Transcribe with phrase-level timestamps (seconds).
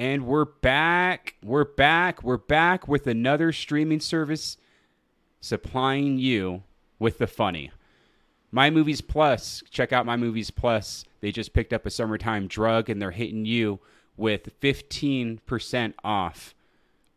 [0.00, 1.34] And we're back.
[1.44, 2.22] We're back.
[2.22, 4.56] We're back with another streaming service
[5.42, 6.62] supplying you
[6.98, 7.70] with the funny.
[8.50, 9.62] My Movies Plus.
[9.68, 11.04] Check out My Movies Plus.
[11.20, 13.78] They just picked up a summertime drug and they're hitting you
[14.16, 16.54] with 15% off.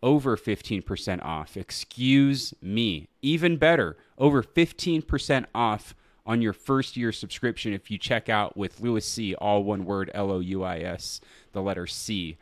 [0.02, 1.56] Over 15% off.
[1.56, 3.08] Excuse me.
[3.22, 5.96] Even better, over 15% off
[6.26, 10.12] on your first year subscription if you check out with Louis C, all one word
[10.14, 11.22] L O U I S,
[11.54, 12.38] the letter C.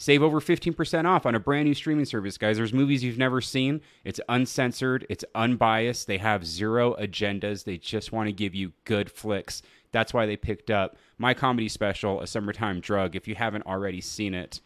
[0.00, 2.56] Save over 15% off on a brand new streaming service, guys.
[2.56, 3.80] There's movies you've never seen.
[4.04, 6.06] It's uncensored, it's unbiased.
[6.06, 7.64] They have zero agendas.
[7.64, 9.60] They just want to give you good flicks.
[9.90, 13.16] That's why they picked up my comedy special, A Summertime Drug.
[13.16, 14.60] If you haven't already seen it,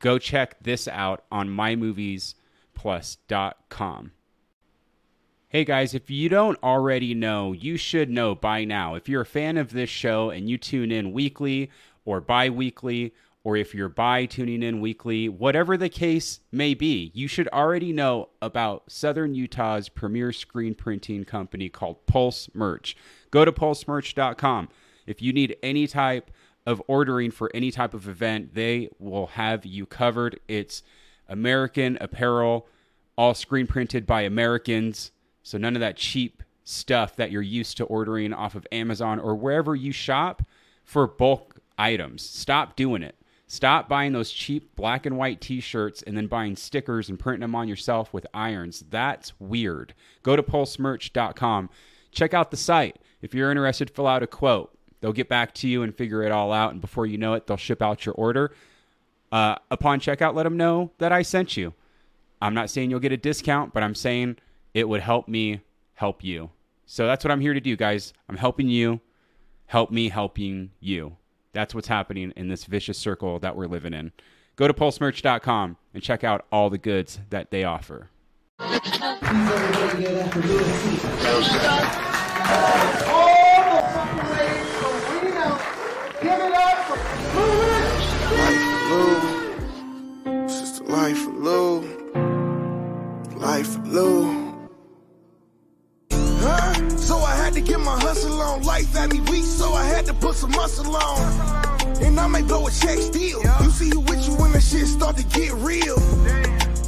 [0.00, 4.12] go check this out on mymoviesplus.com.
[5.48, 8.96] Hey guys, if you don't already know, you should know by now.
[8.96, 11.70] If you're a fan of this show and you tune in weekly
[12.04, 13.14] or bi weekly,
[13.48, 17.94] or if you're by tuning in weekly, whatever the case may be, you should already
[17.94, 22.94] know about Southern Utah's premier screen printing company called Pulse Merch.
[23.30, 24.68] Go to pulsemerch.com.
[25.06, 26.30] If you need any type
[26.66, 30.38] of ordering for any type of event, they will have you covered.
[30.46, 30.82] It's
[31.26, 32.66] American apparel,
[33.16, 35.10] all screen printed by Americans.
[35.42, 39.34] So none of that cheap stuff that you're used to ordering off of Amazon or
[39.34, 40.42] wherever you shop
[40.84, 42.20] for bulk items.
[42.22, 43.14] Stop doing it.
[43.50, 47.40] Stop buying those cheap black and white t shirts and then buying stickers and printing
[47.40, 48.84] them on yourself with irons.
[48.90, 49.94] That's weird.
[50.22, 51.70] Go to pulsemerch.com.
[52.12, 52.98] Check out the site.
[53.22, 54.76] If you're interested, fill out a quote.
[55.00, 56.72] They'll get back to you and figure it all out.
[56.72, 58.52] And before you know it, they'll ship out your order.
[59.32, 61.72] Uh, upon checkout, let them know that I sent you.
[62.42, 64.36] I'm not saying you'll get a discount, but I'm saying
[64.74, 65.62] it would help me
[65.94, 66.50] help you.
[66.84, 68.12] So that's what I'm here to do, guys.
[68.28, 69.00] I'm helping you,
[69.66, 71.17] help me helping you.
[71.52, 74.12] That's what's happening in this vicious circle that we're living in.
[74.56, 78.10] Go to pulsemerch.com and check out all the goods that they offer.
[90.88, 91.80] Life of Lou.
[93.36, 94.37] Life Lou.
[97.48, 98.62] Had to get my hustle on.
[98.64, 101.96] Life had me weak, so I had to put some muscle on.
[102.02, 103.42] And I may blow a check still.
[103.42, 105.98] You see who with you when the shit start to get real.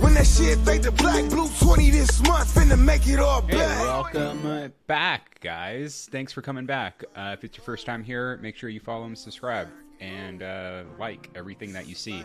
[0.02, 3.56] When that shit fade to black, blue 20 this month, finna make it all Hey,
[3.56, 6.10] welcome back, guys.
[6.12, 7.04] Thanks for coming back.
[7.16, 9.68] Uh, if it's your first time here, make sure you follow and subscribe
[9.98, 12.22] and uh, like everything that you see.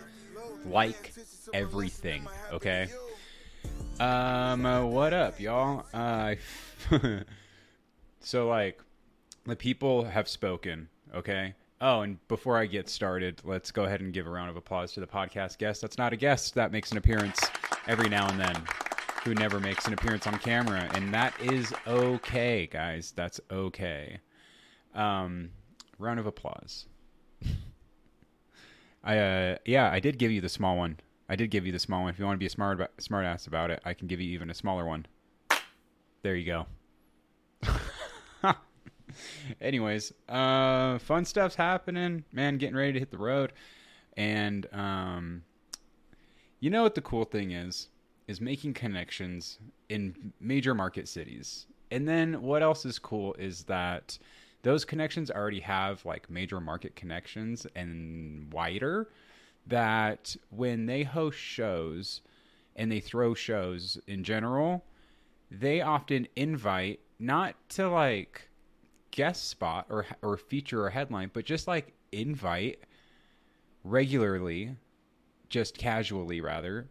[0.65, 1.13] Like
[1.53, 2.89] everything, okay?
[3.97, 5.85] Um, uh, what up, y'all?
[5.93, 6.35] Uh,
[8.25, 8.81] so, like,
[9.45, 11.53] the people have spoken, okay?
[11.79, 14.93] Oh, and before I get started, let's go ahead and give a round of applause
[14.93, 15.79] to the podcast guest.
[15.79, 17.39] That's not a guest that makes an appearance
[17.87, 18.63] every now and then,
[19.23, 23.13] who never makes an appearance on camera, and that is okay, guys.
[23.15, 24.17] That's okay.
[24.95, 25.51] Um,
[25.99, 26.87] round of applause.
[29.03, 30.99] I uh, yeah, I did give you the small one.
[31.29, 32.09] I did give you the small one.
[32.09, 34.31] If you want to be a smart smart ass about it, I can give you
[34.31, 35.05] even a smaller one.
[36.23, 36.65] There you go.
[39.61, 42.57] Anyways, uh, fun stuff's happening, man.
[42.57, 43.53] Getting ready to hit the road,
[44.17, 45.43] and um,
[46.59, 47.89] you know what the cool thing is?
[48.27, 49.59] Is making connections
[49.89, 51.67] in major market cities.
[51.91, 54.17] And then what else is cool is that
[54.63, 59.09] those connections already have like major market connections and wider
[59.67, 62.21] that when they host shows
[62.75, 64.83] and they throw shows in general,
[65.51, 68.49] they often invite not to like
[69.15, 72.79] guest spot or or feature or headline, but just like invite
[73.83, 74.75] regularly,
[75.49, 76.89] just casually rather,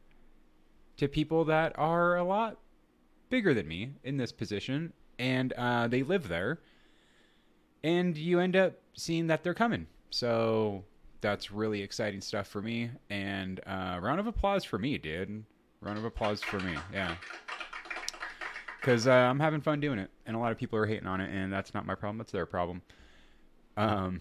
[0.97, 2.59] to people that are a lot
[3.29, 6.61] bigger than me in this position, and uh, they live there,
[7.83, 9.87] and you end up seeing that they're coming.
[10.11, 10.85] So
[11.21, 12.91] that's really exciting stuff for me.
[13.11, 15.45] And uh, round of applause for me, dude.
[15.81, 16.75] Round of applause for me.
[16.93, 17.17] Yeah.
[18.85, 21.19] Because uh, I'm having fun doing it, and a lot of people are hating on
[21.19, 22.19] it, and that's not my problem.
[22.19, 22.83] That's their problem.
[23.79, 24.21] Um,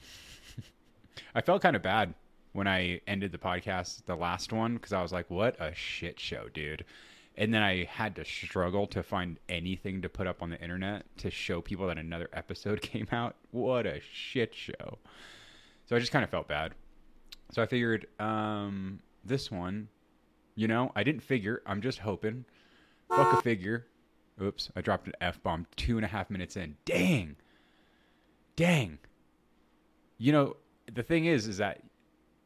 [1.35, 2.13] I felt kind of bad
[2.53, 6.17] when I ended the podcast, the last one, because I was like, "What a shit
[6.17, 6.85] show, dude!"
[7.35, 11.03] And then I had to struggle to find anything to put up on the internet
[11.17, 13.35] to show people that another episode came out.
[13.51, 14.97] What a shit show!
[15.87, 16.73] So I just kind of felt bad.
[17.51, 19.89] So I figured um, this one,
[20.55, 21.61] you know, I didn't figure.
[21.65, 22.45] I'm just hoping.
[23.09, 23.87] Fuck a figure.
[24.41, 26.75] Oops, I dropped an F bomb two and a half minutes in.
[26.85, 27.35] Dang.
[28.55, 28.99] Dang.
[30.17, 30.55] You know,
[30.91, 31.81] the thing is, is that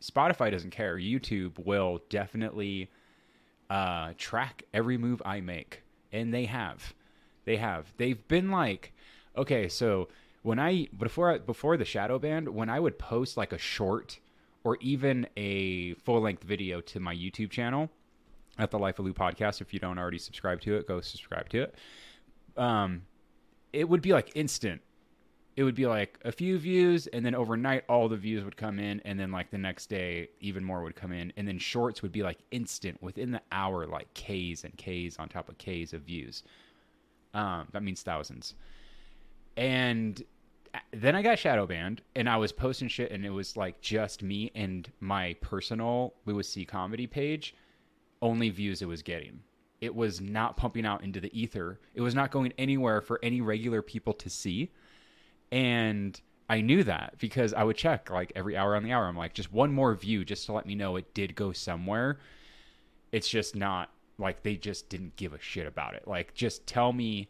[0.02, 0.98] Spotify doesn't care.
[0.98, 2.90] YouTube will definitely
[3.70, 6.94] uh, track every move I make, and they have,
[7.46, 7.92] they have.
[7.98, 8.94] They've been like,
[9.36, 10.08] okay, so
[10.44, 14.20] when I before before the shadow band, when I would post like a short
[14.64, 17.90] or even a full length video to my YouTube channel
[18.58, 21.50] at the Life of Lou podcast, if you don't already subscribe to it, go subscribe
[21.50, 21.76] to it.
[22.56, 23.04] Um,
[23.74, 24.82] it would be like instant.
[25.56, 28.78] It would be like a few views and then overnight all the views would come
[28.80, 32.04] in and then like the next day even more would come in and then shorts
[32.04, 35.94] would be like instant within the hour like k's and k's on top of k's
[35.94, 36.44] of views.
[37.34, 38.54] Um, that means thousands.
[39.56, 40.24] And
[40.92, 44.22] then i got shadow banned and i was posting shit and it was like just
[44.22, 46.66] me and my personal louis c.
[46.66, 47.56] Comedy page
[48.22, 49.40] only views it was getting
[49.80, 53.42] it was not pumping out into the ether it was not going anywhere for any
[53.42, 54.72] regular people to see
[55.52, 56.20] and
[56.50, 59.06] I knew that because I would check like every hour on the hour.
[59.06, 62.20] I'm like, just one more view just to let me know it did go somewhere.
[63.12, 66.08] It's just not like they just didn't give a shit about it.
[66.08, 67.30] Like, just tell me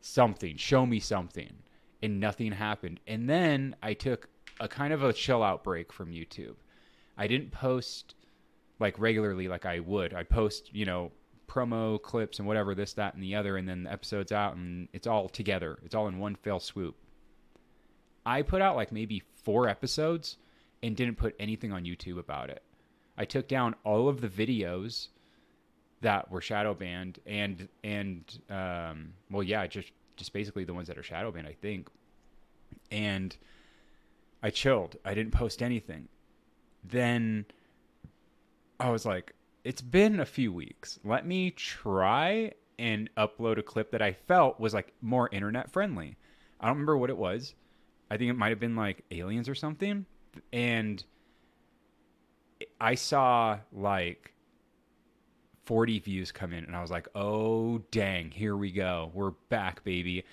[0.00, 1.52] something, show me something.
[2.02, 3.00] And nothing happened.
[3.06, 4.28] And then I took
[4.60, 6.56] a kind of a chill out break from YouTube.
[7.16, 8.14] I didn't post
[8.82, 10.12] like regularly like I would.
[10.12, 11.10] I post, you know,
[11.48, 14.88] promo clips and whatever, this, that, and the other, and then the episode's out and
[14.92, 15.78] it's all together.
[15.84, 16.96] It's all in one fell swoop.
[18.26, 20.36] I put out like maybe four episodes
[20.82, 22.62] and didn't put anything on YouTube about it.
[23.16, 25.08] I took down all of the videos
[26.02, 30.98] that were shadow banned and and um, well yeah just just basically the ones that
[30.98, 31.88] are shadow banned I think
[32.90, 33.36] and
[34.42, 36.08] I chilled I didn't post anything
[36.84, 37.46] then
[38.82, 39.34] I was like
[39.64, 44.58] it's been a few weeks let me try and upload a clip that I felt
[44.58, 46.16] was like more internet friendly
[46.60, 47.54] I don't remember what it was
[48.12, 50.04] I think it might have been like aliens or something.
[50.52, 51.02] And
[52.78, 54.34] I saw like
[55.64, 59.10] 40 views come in and I was like, "Oh dang, here we go.
[59.14, 60.26] We're back, baby."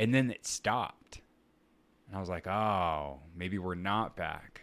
[0.00, 1.20] And then it stopped.
[2.08, 4.62] And I was like, "Oh, maybe we're not back."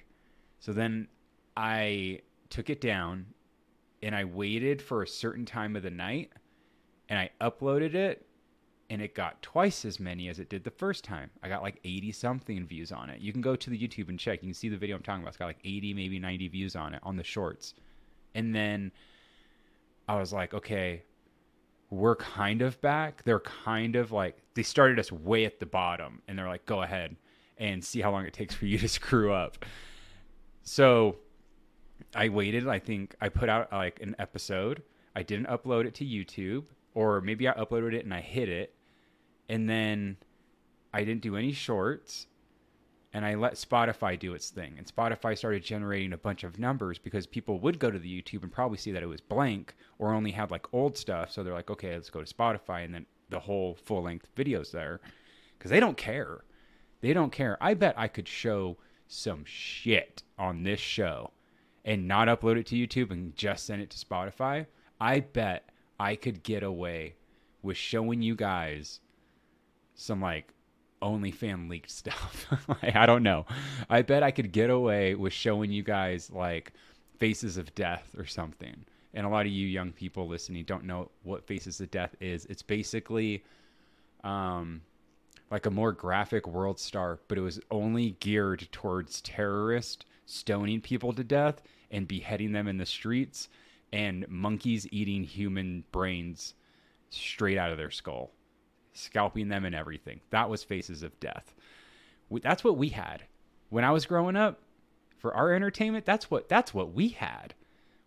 [0.59, 1.07] So then
[1.55, 2.19] I
[2.49, 3.27] took it down
[4.01, 6.31] and I waited for a certain time of the night
[7.09, 8.25] and I uploaded it
[8.89, 11.29] and it got twice as many as it did the first time.
[11.43, 13.21] I got like 80 something views on it.
[13.21, 14.41] You can go to the YouTube and check.
[14.41, 15.29] You can see the video I'm talking about.
[15.29, 17.75] It's got like 80, maybe 90 views on it on the shorts.
[18.33, 18.91] And then
[20.07, 21.03] I was like, okay,
[21.91, 23.23] we're kind of back.
[23.23, 26.81] They're kind of like, they started us way at the bottom and they're like, go
[26.81, 27.15] ahead
[27.57, 29.65] and see how long it takes for you to screw up.
[30.63, 31.17] So
[32.15, 32.67] I waited.
[32.67, 34.83] I think I put out like an episode.
[35.15, 38.73] I didn't upload it to YouTube, or maybe I uploaded it and I hid it
[39.49, 40.17] and then
[40.93, 42.27] I didn't do any shorts
[43.11, 44.75] and I let Spotify do its thing.
[44.77, 48.43] And Spotify started generating a bunch of numbers because people would go to the YouTube
[48.43, 51.31] and probably see that it was blank or only had like old stuff.
[51.31, 52.85] So they're like, okay, let's go to Spotify.
[52.85, 55.01] And then the whole full length videos there
[55.57, 56.43] because they don't care.
[57.01, 57.57] They don't care.
[57.59, 61.31] I bet I could show some shit on this show
[61.85, 64.65] and not upload it to YouTube and just send it to Spotify.
[64.99, 67.15] I bet I could get away
[67.61, 68.99] with showing you guys
[69.95, 70.53] some like
[71.01, 72.47] OnlyFan leaked stuff.
[72.67, 73.45] like, I don't know.
[73.89, 76.73] I bet I could get away with showing you guys like
[77.17, 78.85] Faces of Death or something.
[79.13, 82.45] And a lot of you young people listening don't know what Faces of Death is.
[82.45, 83.43] It's basically
[84.23, 84.81] um,
[85.49, 91.13] like a more graphic World Star, but it was only geared towards terrorists stoning people
[91.13, 93.49] to death and beheading them in the streets
[93.91, 96.53] and monkeys eating human brains
[97.09, 98.31] straight out of their skull
[98.99, 100.19] scalping them and everything.
[100.29, 101.53] That was Faces of Death.
[102.41, 103.23] That's what we had
[103.69, 104.59] when I was growing up.
[105.17, 107.53] For our entertainment, that's what that's what we had.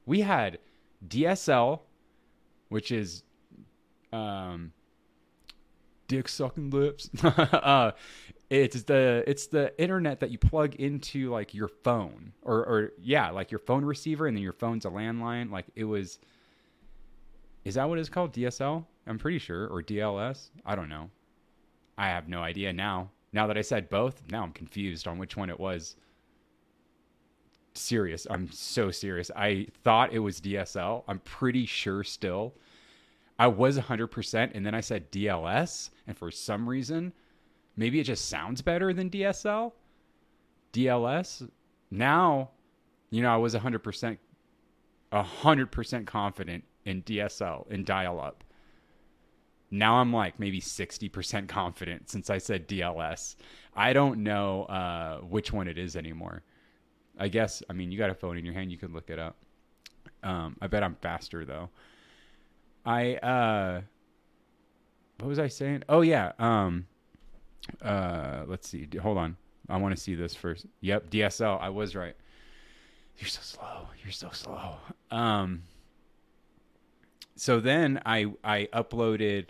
[0.07, 0.59] We had
[1.07, 1.81] DSL,
[2.71, 3.23] which is
[4.15, 4.73] um,
[6.09, 7.11] dick sucking lips.
[7.23, 7.93] uh,
[8.53, 13.31] it's the it's the internet that you plug into like your phone or or yeah,
[13.31, 15.51] like your phone receiver, and then your phone's a landline.
[15.51, 16.19] Like it was.
[17.65, 18.35] Is that what it's called?
[18.35, 18.85] DSL?
[19.07, 20.51] I'm pretty sure, or DLS.
[20.67, 21.11] I don't know.
[21.97, 23.11] I have no idea now.
[23.33, 25.97] Now that I said both, now I'm confused on which one it was.
[27.75, 28.27] Serious.
[28.29, 29.31] I'm so serious.
[29.35, 31.05] I thought it was DSL.
[31.09, 32.55] I'm pretty sure still.
[33.39, 37.13] I was 100%, and then I said DLS, and for some reason,
[37.77, 39.73] maybe it just sounds better than DSL.
[40.73, 41.49] DLS.
[41.91, 42.51] Now,
[43.11, 44.19] you know, I was 100%,
[45.13, 48.45] 100% confident in DSL, in dial up.
[49.71, 53.37] Now I'm like maybe 60% confident since I said DLS.
[53.75, 56.43] I don't know uh, which one it is anymore.
[57.19, 57.63] I guess.
[57.69, 58.71] I mean, you got a phone in your hand.
[58.71, 59.37] You could look it up.
[60.23, 61.71] Um, I bet I'm faster though.
[62.85, 63.81] I uh,
[65.21, 65.85] what was I saying?
[65.89, 66.33] Oh yeah.
[66.39, 66.87] Um,
[67.81, 68.89] uh, let's see.
[69.01, 69.37] Hold on.
[69.69, 70.67] I want to see this first.
[70.81, 71.61] Yep, DSL.
[71.61, 72.17] I was right.
[73.19, 73.89] You're so slow.
[74.03, 74.77] You're so slow.
[75.11, 75.63] Um.
[77.37, 79.47] So then I I uploaded.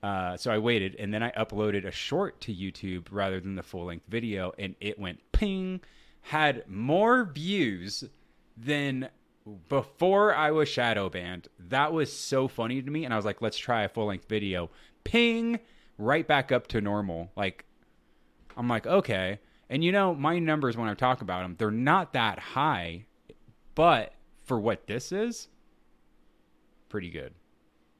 [0.00, 3.64] Uh, so I waited, and then I uploaded a short to YouTube rather than the
[3.64, 5.80] full length video, and it went ping,
[6.20, 8.04] had more views
[8.56, 9.08] than
[9.68, 11.48] before I was shadow banned.
[11.58, 14.28] That was so funny to me, and I was like, let's try a full length
[14.28, 14.70] video.
[15.04, 15.58] Ping,
[15.98, 17.30] right back up to normal.
[17.36, 17.64] Like,
[18.56, 19.40] I'm like, okay.
[19.68, 23.04] And you know, my numbers when I talk about them, they're not that high,
[23.74, 24.14] but
[24.44, 25.48] for what this is,
[26.88, 27.34] pretty good.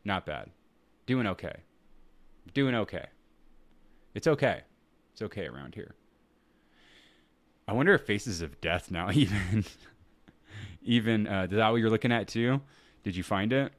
[0.04, 0.50] Not bad.
[1.06, 1.56] Doing okay.
[2.54, 3.06] Doing okay.
[4.14, 4.62] It's okay.
[5.12, 5.94] It's okay around here.
[7.66, 9.64] I wonder if Faces of Death now even
[10.82, 12.62] even uh, is that what you're looking at too?
[13.02, 13.72] Did you find it?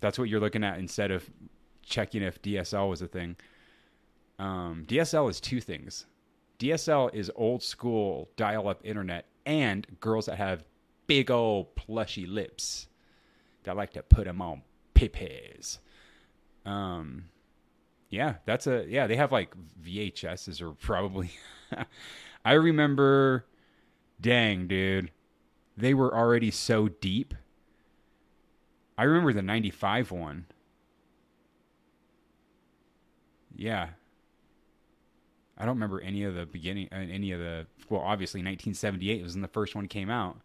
[0.00, 1.28] That's what you're looking at instead of
[1.82, 3.36] checking if DSL was a thing.
[4.38, 6.06] Um, DSL is two things.
[6.58, 10.64] DSL is old school dial up internet and girls that have
[11.06, 12.88] big old plushy lips
[13.64, 14.62] that like to put them on
[14.94, 15.78] pippies.
[16.64, 17.26] Um,
[18.10, 19.06] yeah, that's a yeah.
[19.06, 21.30] They have like VHSs or probably.
[22.44, 23.46] I remember,
[24.20, 25.10] dang dude,
[25.76, 27.34] they were already so deep.
[28.98, 30.46] I remember the '95 one.
[33.54, 33.88] Yeah.
[35.58, 37.66] I don't remember any of the beginning, uh, any of the.
[37.88, 40.38] Well, obviously, 1978 was when the first one came out.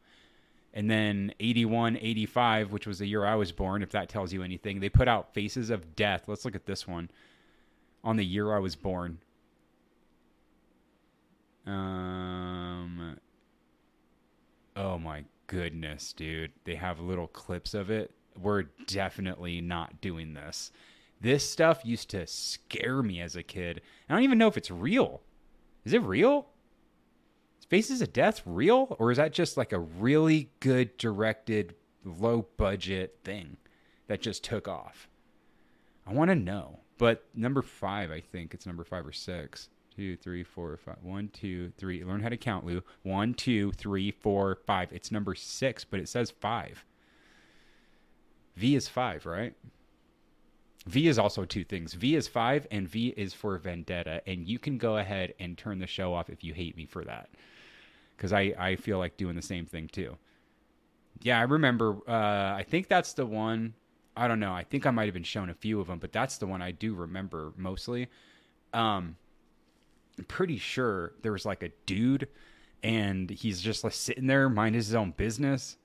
[0.74, 4.42] And then 81 85 which was the year i was born if that tells you
[4.42, 6.24] anything they put out faces of death.
[6.28, 7.12] Let's look at this one.
[8.06, 9.20] On the year i was born.
[11.66, 13.18] Um
[14.78, 16.54] oh my goodness dude.
[16.64, 18.12] They have little clips of it.
[18.42, 20.72] We're definitely not doing this
[21.22, 24.72] this stuff used to scare me as a kid i don't even know if it's
[24.72, 25.22] real
[25.86, 26.48] is it real
[27.60, 32.48] Is Faces of Death real, or is that just like a really good directed, low
[32.58, 33.58] budget thing
[34.08, 35.08] that just took off?
[36.06, 36.80] I want to know.
[36.98, 39.70] But number five, I think it's number five or six.
[39.96, 40.98] Two, three, four, five.
[41.02, 42.04] One, two, three.
[42.04, 42.84] Learn how to count, Lou.
[43.04, 44.94] One, two, three, four, five.
[44.94, 46.86] It's number six, but it says five.
[48.56, 49.56] V is five, right?
[50.88, 51.94] V is also two things.
[51.94, 54.22] V is five, and V is for Vendetta.
[54.26, 57.04] And you can go ahead and turn the show off if you hate me for
[57.06, 57.30] that
[58.22, 60.16] because I, I feel like doing the same thing too.
[61.24, 61.98] Yeah, I remember.
[62.08, 63.74] Uh, I think that's the one.
[64.16, 64.54] I don't know.
[64.54, 66.62] I think I might have been shown a few of them, but that's the one
[66.62, 68.10] I do remember mostly.
[68.74, 69.16] Um,
[70.20, 72.28] I'm pretty sure there was like a dude,
[72.84, 75.78] and he's just like sitting there, minding his own business.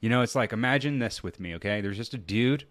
[0.00, 1.80] You know, it's like imagine this with me, okay?
[1.80, 2.66] There's just a dude,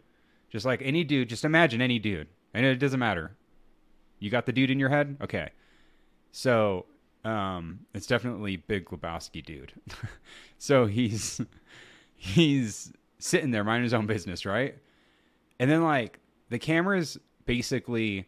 [0.50, 1.30] just like any dude.
[1.30, 3.36] Just imagine any dude, and it doesn't matter.
[4.20, 5.50] You got the dude in your head, okay?
[6.32, 6.86] So
[7.24, 9.74] um, it's definitely Big Lebowski dude.
[10.58, 11.42] so he's
[12.16, 14.76] he's sitting there minding his own business, right?
[15.60, 18.28] And then like the camera's basically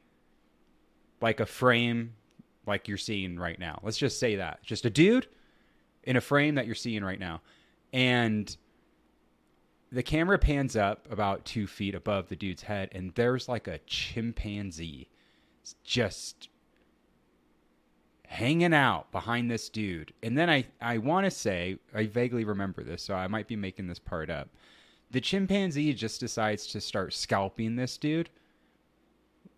[1.21, 2.13] like a frame
[2.65, 3.79] like you're seeing right now.
[3.83, 4.63] Let's just say that.
[4.63, 5.27] Just a dude
[6.03, 7.41] in a frame that you're seeing right now.
[7.93, 8.55] And
[9.91, 13.79] the camera pans up about two feet above the dude's head, and there's like a
[13.79, 15.09] chimpanzee
[15.83, 16.49] just
[18.25, 20.13] hanging out behind this dude.
[20.23, 23.57] And then I, I want to say, I vaguely remember this, so I might be
[23.57, 24.47] making this part up.
[25.11, 28.29] The chimpanzee just decides to start scalping this dude.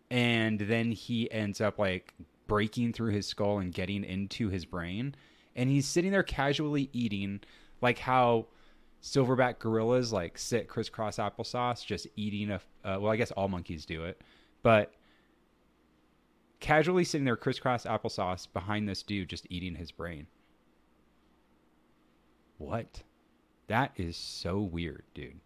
[0.09, 2.15] And then he ends up like
[2.47, 5.13] breaking through his skull and getting into his brain.
[5.55, 7.41] And he's sitting there casually eating,
[7.79, 8.47] like how
[9.03, 12.62] silverback gorillas like sit crisscross applesauce, just eating a.
[12.83, 14.22] Uh, well, I guess all monkeys do it,
[14.63, 14.93] but
[16.60, 20.25] casually sitting there crisscross applesauce behind this dude just eating his brain.
[22.57, 23.03] What?
[23.67, 25.39] That is so weird, dude.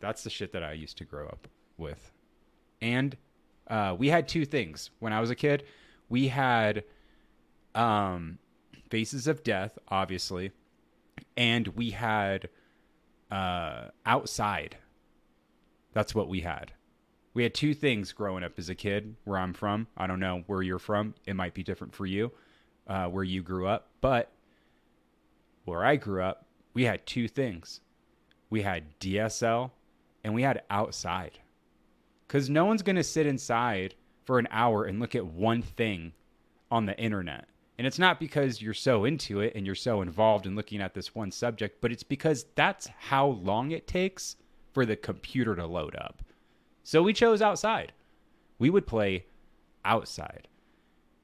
[0.00, 2.10] That's the shit that I used to grow up with.
[2.82, 3.16] And
[3.68, 5.64] uh, we had two things when I was a kid.
[6.08, 6.84] We had
[7.74, 8.38] um,
[8.90, 10.50] Faces of Death, obviously,
[11.36, 12.48] and we had
[13.30, 14.76] uh, Outside.
[15.92, 16.72] That's what we had
[17.34, 19.86] we had two things growing up as a kid where I'm from.
[19.96, 21.14] I don't know where you're from.
[21.26, 22.32] It might be different for you,
[22.86, 23.88] uh, where you grew up.
[24.00, 24.30] But
[25.64, 27.80] where I grew up, we had two things
[28.50, 29.70] we had DSL
[30.22, 31.38] and we had outside.
[32.26, 36.12] Because no one's going to sit inside for an hour and look at one thing
[36.70, 37.46] on the internet.
[37.82, 40.94] And it's not because you're so into it and you're so involved in looking at
[40.94, 44.36] this one subject, but it's because that's how long it takes
[44.72, 46.22] for the computer to load up.
[46.84, 47.90] So we chose outside.
[48.60, 49.26] We would play
[49.84, 50.46] outside.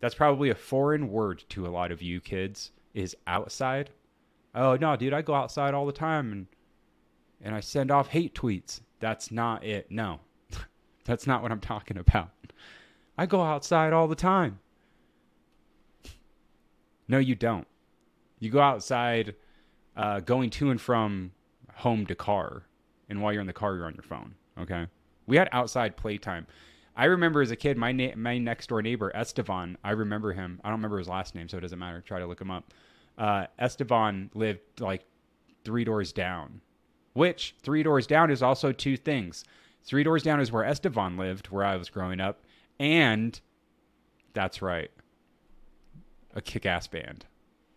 [0.00, 3.90] That's probably a foreign word to a lot of you kids is outside.
[4.52, 6.46] Oh no, dude, I go outside all the time and
[7.40, 8.80] and I send off hate tweets.
[8.98, 9.92] That's not it.
[9.92, 10.18] No.
[11.04, 12.30] That's not what I'm talking about.
[13.16, 14.58] I go outside all the time.
[17.08, 17.66] No, you don't.
[18.38, 19.34] You go outside
[19.96, 21.32] uh, going to and from
[21.74, 22.62] home to car.
[23.08, 24.34] And while you're in the car, you're on your phone.
[24.60, 24.86] Okay.
[25.26, 26.46] We had outside playtime.
[26.96, 29.78] I remember as a kid, my na- my next door neighbor Estevan.
[29.84, 30.60] I remember him.
[30.64, 32.00] I don't remember his last name, so it doesn't matter.
[32.00, 32.72] Try to look him up.
[33.16, 35.04] Uh, Esteban lived like
[35.64, 36.60] three doors down,
[37.12, 39.44] which three doors down is also two things.
[39.84, 42.42] Three doors down is where Estevan lived, where I was growing up,
[42.80, 43.40] and
[44.34, 44.90] that's right,
[46.34, 47.26] a kick-ass band.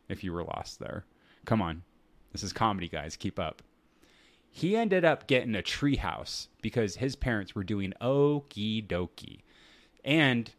[0.09, 1.05] If you were lost there,
[1.45, 1.83] come on,
[2.31, 3.15] this is comedy, guys.
[3.15, 3.61] Keep up.
[4.49, 9.41] He ended up getting a treehouse because his parents were doing okie dokie.
[10.03, 10.51] And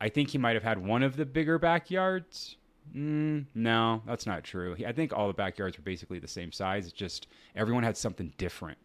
[0.00, 2.56] I think he might have had one of the bigger backyards.
[2.94, 4.74] Mm, no, that's not true.
[4.84, 6.86] I think all the backyards were basically the same size.
[6.86, 8.78] It's just everyone had something different.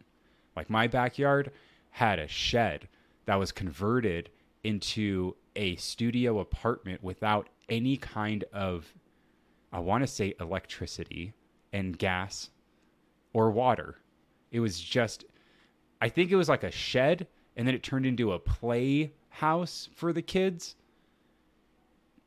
[0.56, 1.52] Like my backyard
[1.90, 2.88] had a shed
[3.26, 4.30] that was converted
[4.64, 8.94] into a studio apartment without any kind of,
[9.72, 11.34] I want to say, electricity
[11.74, 12.50] and gas
[13.34, 13.98] or water.
[14.52, 15.26] It was just,
[16.02, 19.90] I think it was like a shed, and then it turned into a play house
[19.96, 20.76] for the kids.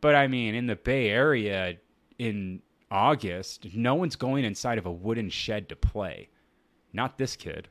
[0.00, 1.76] But I mean, in the Bay Area
[2.18, 6.28] in August, no one's going inside of a wooden shed to play.
[6.92, 7.68] Not this kid.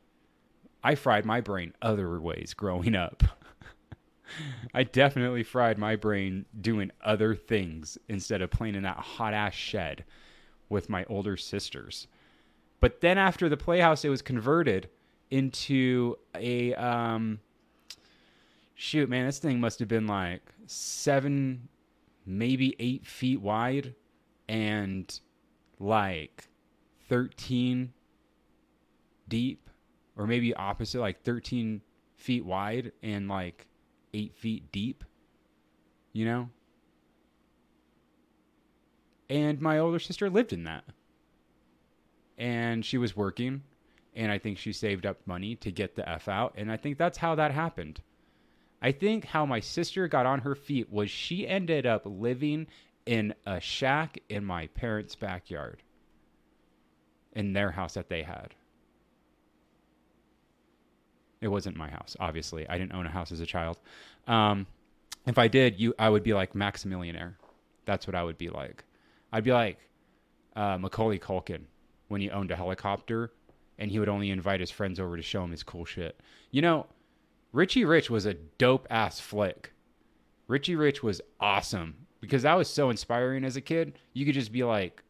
[0.83, 3.23] I fried my brain other ways growing up.
[4.73, 9.53] I definitely fried my brain doing other things instead of playing in that hot ass
[9.53, 10.03] shed
[10.69, 12.07] with my older sisters.
[12.79, 14.89] But then after the playhouse, it was converted
[15.31, 17.39] into a um,
[18.75, 19.25] shoot, man.
[19.25, 21.67] This thing must have been like seven,
[22.25, 23.95] maybe eight feet wide,
[24.47, 25.19] and
[25.79, 26.47] like
[27.09, 27.93] thirteen
[29.27, 29.69] deep,
[30.15, 31.81] or maybe opposite, like thirteen
[32.15, 33.67] feet wide and like
[34.17, 35.03] eight feet deep.
[36.13, 36.49] You know.
[39.29, 40.85] And my older sister lived in that
[42.37, 43.63] and she was working
[44.15, 46.53] and I think she saved up money to get the F out.
[46.57, 48.01] And I think that's how that happened.
[48.81, 52.67] I think how my sister got on her feet was she ended up living
[53.05, 55.83] in a shack in my parents' backyard
[57.33, 58.55] in their house that they had.
[61.41, 62.67] It wasn't my house, obviously.
[62.67, 63.77] I didn't own a house as a child.
[64.27, 64.65] Um,
[65.25, 67.33] if I did, you, I would be like Maximillionaire.
[67.85, 68.83] That's what I would be like.
[69.31, 69.77] I'd be like
[70.55, 71.61] uh, Macaulay Culkin
[72.07, 73.31] when he owned a helicopter
[73.77, 76.19] and he would only invite his friends over to show him his cool shit.
[76.51, 76.87] You know,
[77.51, 79.71] Richie Rich was a dope ass flick.
[80.47, 83.99] Richie Rich was awesome because that was so inspiring as a kid.
[84.13, 85.03] You could just be like,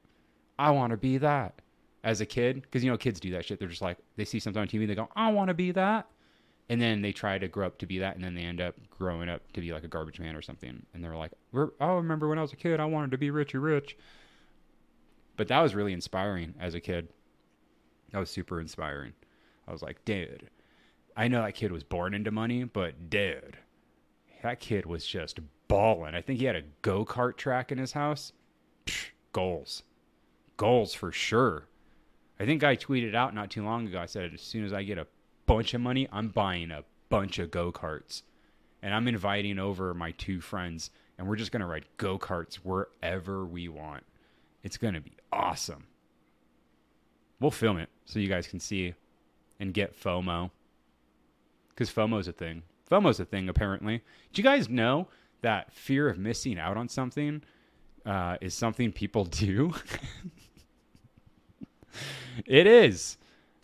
[0.60, 1.62] I want to be that
[2.04, 2.62] as a kid.
[2.62, 3.60] Because, you know, kids do that shit.
[3.60, 6.08] They're just like, they see something on TV, they go, I want to be that.
[6.70, 8.16] And then they try to grow up to be that.
[8.16, 10.86] And then they end up growing up to be like a garbage man or something.
[10.94, 11.32] And they're like,
[11.80, 13.98] I remember when I was a kid, I wanted to be Richie Rich.
[15.38, 17.08] But that was really inspiring as a kid.
[18.12, 19.14] That was super inspiring.
[19.68, 20.50] I was like, dude,
[21.16, 23.58] I know that kid was born into money, but dude,
[24.44, 26.16] that kid was just balling.
[26.16, 28.34] I think he had a go kart track in his house.
[28.86, 29.84] Psh, goals.
[30.58, 31.68] Goals for sure.
[32.40, 34.00] I think I tweeted out not too long ago.
[34.00, 35.08] I said, as soon as I get a
[35.48, 38.22] bunch of money, I'm buying a bunch of go karts.
[38.84, 42.56] And I'm inviting over my two friends, and we're just going to ride go karts
[42.56, 44.04] wherever we want.
[44.64, 45.88] It's going to be awesome.
[47.40, 48.94] We'll film it so you guys can see
[49.60, 50.52] and get FOMO.
[51.70, 52.64] Because FOMO's a thing.
[52.90, 54.04] FOMO's a thing, apparently.
[54.34, 55.08] Do you guys know
[55.42, 57.44] that fear of missing out on something
[58.06, 59.74] uh, is something people do?
[62.46, 63.18] it is.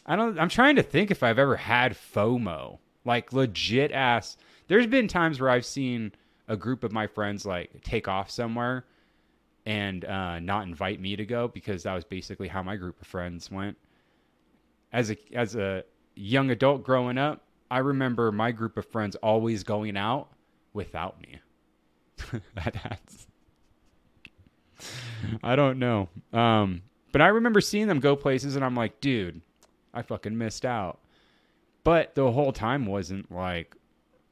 [0.06, 0.40] I don't.
[0.40, 4.38] I'm trying to think if I've ever had FOMO, like legit ass.
[4.68, 6.14] There's been times where I've seen
[6.48, 8.86] a group of my friends like take off somewhere,
[9.66, 13.08] and uh, not invite me to go because that was basically how my group of
[13.08, 13.78] friends went.
[14.92, 15.84] As a as a
[16.16, 20.30] young adult growing up, I remember my group of friends always going out
[20.74, 21.40] without me.
[22.56, 23.28] that's
[25.42, 26.10] I don't know.
[26.32, 29.42] Um, but I remember seeing them go places and I'm like, dude,
[29.94, 31.00] I fucking missed out.
[31.84, 33.76] But the whole time wasn't like,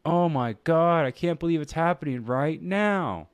[0.06, 3.28] oh my god, I can't believe it's happening right now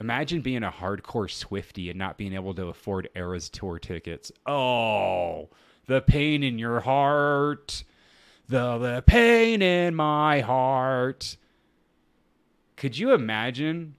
[0.00, 4.30] Imagine being a hardcore Swiftie and not being able to afford Eras tour tickets.
[4.44, 5.48] Oh,
[5.86, 7.82] the pain in your heart.
[8.48, 11.36] The, the pain in my heart.
[12.76, 13.94] Could you imagine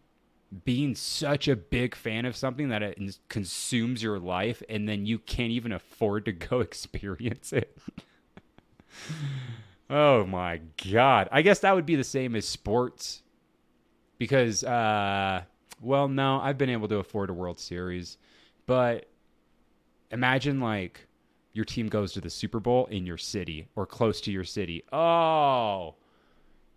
[0.63, 5.19] being such a big fan of something that it consumes your life and then you
[5.19, 7.77] can't even afford to go experience it?
[9.89, 11.29] oh my god.
[11.31, 13.21] I guess that would be the same as sports.
[14.17, 15.43] Because uh
[15.81, 18.17] well, no, I've been able to afford a World Series,
[18.65, 19.05] but
[20.09, 21.07] imagine like
[21.53, 24.83] your team goes to the Super Bowl in your city or close to your city.
[24.91, 25.95] Oh,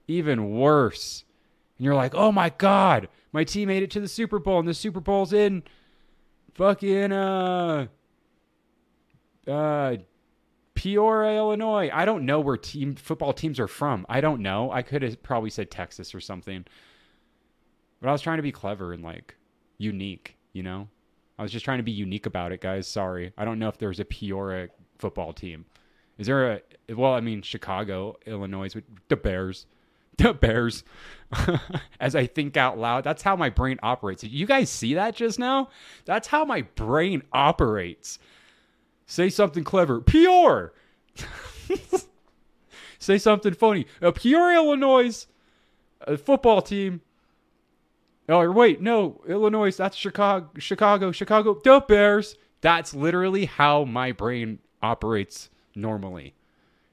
[0.09, 1.25] even worse.
[1.79, 4.69] And you're like, oh my God, my team made it to the Super Bowl and
[4.69, 5.63] the Super Bowl's in
[6.55, 7.87] fucking uh
[9.47, 9.97] uh
[10.75, 11.91] Peoria, Illinois.
[11.93, 14.07] I don't know where team football teams are from.
[14.09, 14.73] I don't know.
[14.73, 16.65] I could have probably said Texas or something.
[18.01, 19.35] But I was trying to be clever and like
[19.77, 20.89] unique, you know?
[21.39, 22.89] I was just trying to be unique about it, guys.
[22.89, 23.33] Sorry.
[23.37, 25.67] I don't know if there's a Peoria football team.
[26.17, 28.71] Is there a well, I mean Chicago, Illinois,
[29.09, 29.67] the Bears.
[30.21, 30.85] The Bears.
[32.01, 34.25] As I think out loud, that's how my brain operates.
[34.25, 35.69] You guys see that just now?
[36.05, 38.19] That's how my brain operates.
[39.07, 40.01] Say something clever.
[40.01, 40.73] Peor.
[42.99, 43.87] Say something funny.
[44.03, 45.27] Uh, a Peoria, Illinois
[46.03, 47.03] a football team
[48.31, 52.37] Oh, wait, no, Illinois, that's Chicago, Chicago, Chicago, the Bears.
[52.61, 56.35] That's literally how my brain operates normally.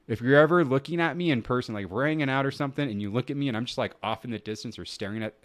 [0.08, 3.02] If you're ever looking at me in person, like we're hanging out or something, and
[3.02, 5.36] you look at me and I'm just like off in the distance or staring at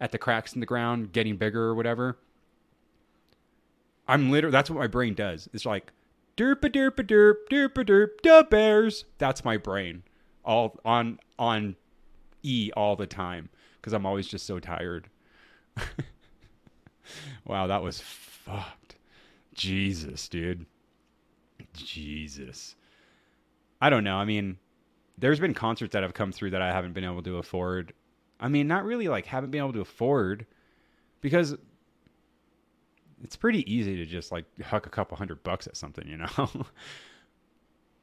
[0.00, 2.16] at the cracks in the ground, getting bigger or whatever,
[4.06, 5.48] I'm literally that's what my brain does.
[5.52, 5.92] It's like
[6.36, 9.04] derp a derp a derp derp a derp the bears.
[9.18, 10.02] That's my brain,
[10.44, 11.76] all on on
[12.42, 15.08] E all the time because I'm always just so tired.
[17.44, 18.96] wow, that was fucked.
[19.54, 20.64] Jesus, dude.
[21.74, 22.76] Jesus.
[23.80, 24.16] I don't know.
[24.16, 24.58] I mean,
[25.16, 27.92] there's been concerts that have come through that I haven't been able to afford.
[28.40, 30.46] I mean, not really like haven't been able to afford
[31.20, 31.56] because
[33.22, 36.50] it's pretty easy to just like huck a couple hundred bucks at something, you know?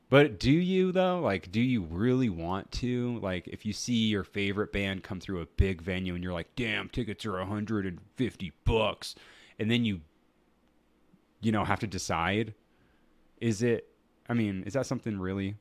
[0.10, 1.20] But do you though?
[1.20, 3.20] Like, do you really want to?
[3.20, 6.56] Like, if you see your favorite band come through a big venue and you're like,
[6.56, 9.16] "Damn, tickets are 150 bucks,"
[9.58, 10.02] and then you,
[11.42, 12.54] you know, have to decide,
[13.42, 13.88] is it?
[14.30, 15.56] I mean, is that something really?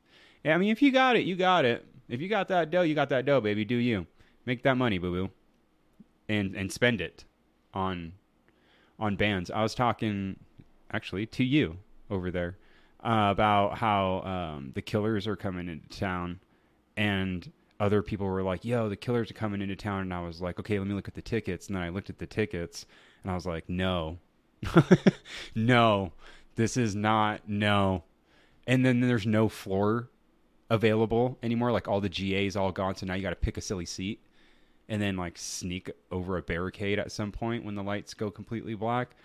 [0.53, 1.85] I mean, if you got it, you got it.
[2.07, 3.65] If you got that dough, you got that dough, baby.
[3.65, 4.05] Do you
[4.45, 5.29] make that money, boo boo,
[6.29, 7.25] and and spend it
[7.73, 8.13] on
[8.99, 9.49] on bands?
[9.49, 10.37] I was talking
[10.91, 11.77] actually to you
[12.09, 12.57] over there
[13.03, 16.39] uh, about how um, the killers are coming into town,
[16.95, 20.41] and other people were like, "Yo, the killers are coming into town," and I was
[20.41, 22.85] like, "Okay, let me look at the tickets." And then I looked at the tickets,
[23.23, 24.19] and I was like, "No,
[25.55, 26.13] no,
[26.55, 28.03] this is not no."
[28.67, 30.09] And then there's no floor
[30.69, 31.71] available anymore.
[31.71, 34.21] Like all the GA's all gone, so now you got to pick a silly seat
[34.87, 38.75] and then like sneak over a barricade at some point when the lights go completely
[38.75, 39.15] black.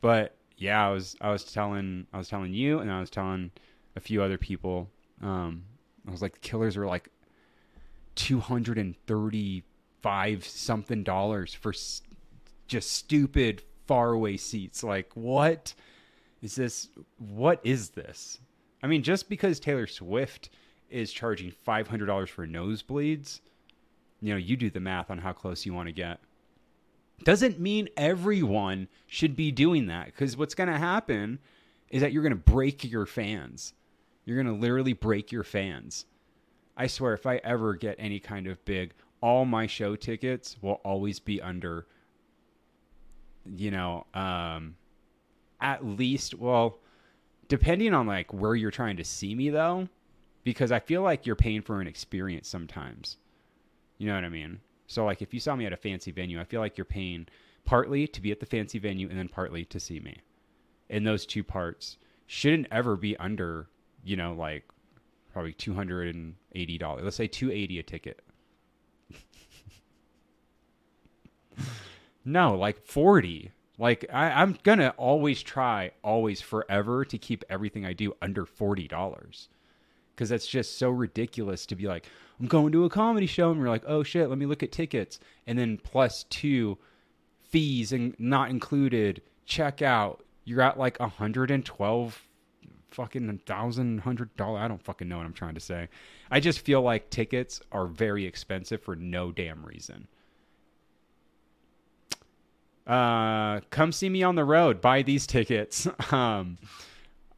[0.00, 3.50] But yeah, I was I was telling I was telling you and I was telling
[3.96, 4.88] a few other people.
[5.22, 5.64] Um,
[6.06, 7.08] I was like, the killers are like
[8.14, 12.02] two hundred and thirty-five something dollars for s-
[12.66, 14.82] just stupid faraway seats.
[14.82, 15.74] Like, what
[16.42, 16.88] is this?
[17.18, 18.38] What is this?
[18.82, 20.50] I mean, just because Taylor Swift
[20.88, 23.40] is charging five hundred dollars for nosebleeds,
[24.20, 26.20] you know, you do the math on how close you want to get
[27.24, 31.38] doesn't mean everyone should be doing that because what's going to happen
[31.90, 33.74] is that you're going to break your fans.
[34.24, 36.06] You're going to literally break your fans.
[36.76, 40.80] I swear, if I ever get any kind of big, all my show tickets will
[40.84, 41.86] always be under,
[43.44, 44.76] you know, um,
[45.60, 46.78] at least, well,
[47.50, 49.88] depending on like where you're trying to see me though,
[50.44, 53.18] because I feel like you're paying for an experience sometimes.
[53.98, 54.60] You know what I mean?
[54.86, 57.26] So like if you saw me at a fancy venue, I feel like you're paying
[57.64, 60.18] partly to be at the fancy venue and then partly to see me.
[60.88, 63.68] And those two parts shouldn't ever be under,
[64.04, 64.64] you know, like
[65.32, 67.02] probably two hundred and eighty dollars.
[67.02, 68.22] Let's say two eighty a ticket.
[72.24, 73.50] no, like forty.
[73.80, 78.86] Like I, I'm gonna always try, always forever to keep everything I do under forty
[78.86, 79.48] dollars.
[80.16, 82.04] Cause that's just so ridiculous to be like,
[82.38, 84.70] I'm going to a comedy show, and you're like, oh shit, let me look at
[84.70, 86.76] tickets, and then plus two
[87.42, 90.18] fees and not included checkout.
[90.44, 92.22] You're at like a 112
[92.90, 94.58] fucking thousand hundred dollar.
[94.58, 95.88] I don't fucking know what I'm trying to say.
[96.30, 100.06] I just feel like tickets are very expensive for no damn reason.
[102.90, 104.80] Uh, come see me on the road.
[104.80, 105.86] Buy these tickets.
[106.12, 106.58] Um,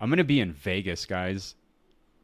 [0.00, 1.54] I'm gonna be in Vegas, guys,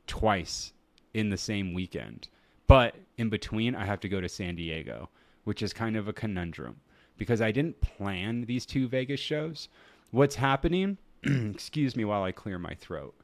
[0.07, 0.73] twice
[1.15, 2.29] in the same weekend.
[2.67, 5.11] But in between, I have to go to San Diego,
[5.45, 6.81] which is kind of a conundrum
[7.19, 9.69] because I didn't plan these two Vegas shows.
[10.11, 10.97] What's happening?
[11.23, 13.15] excuse me while I clear my throat.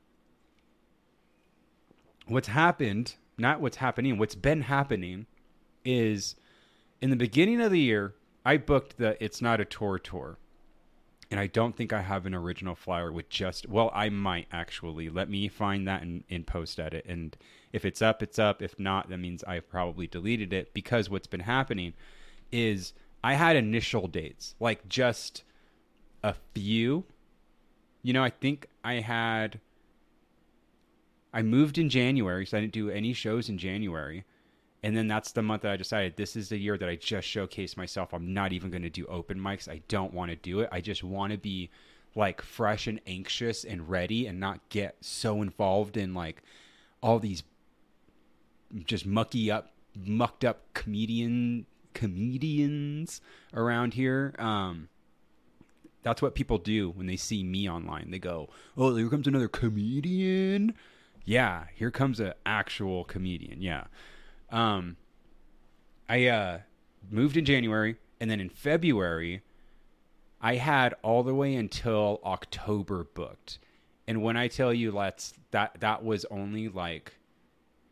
[2.26, 5.26] What's happened, not what's happening, what's been happening
[5.84, 6.36] is
[7.00, 10.38] in the beginning of the year, I booked the It's Not a Tour tour.
[11.30, 15.08] And I don't think I have an original flyer with just, well, I might actually.
[15.08, 17.06] Let me find that in, in post edit.
[17.08, 17.36] And
[17.72, 18.62] if it's up, it's up.
[18.62, 21.94] If not, that means I've probably deleted it because what's been happening
[22.52, 22.92] is
[23.24, 25.44] I had initial dates, like just
[26.22, 27.04] a few.
[28.02, 29.60] You know, I think I had.
[31.32, 34.24] I moved in January, so I didn't do any shows in January.
[34.84, 37.26] And then that's the month that I decided this is the year that I just
[37.26, 38.12] showcase myself.
[38.12, 39.66] I'm not even going to do open mics.
[39.66, 40.68] I don't want to do it.
[40.70, 41.70] I just want to be
[42.14, 46.42] like fresh and anxious and ready and not get so involved in like
[47.02, 47.44] all these
[48.84, 53.22] just mucky up mucked up comedian comedians
[53.54, 54.34] around here.
[54.38, 54.90] Um
[56.02, 58.10] that's what people do when they see me online.
[58.10, 60.74] They go, "Oh, here comes another comedian."
[61.24, 63.62] Yeah, here comes an actual comedian.
[63.62, 63.84] Yeah.
[64.54, 64.96] Um,
[66.08, 66.58] I uh,
[67.10, 69.42] moved in January, and then in February,
[70.40, 73.58] I had all the way until October booked.
[74.06, 77.14] And when I tell you let's that that was only like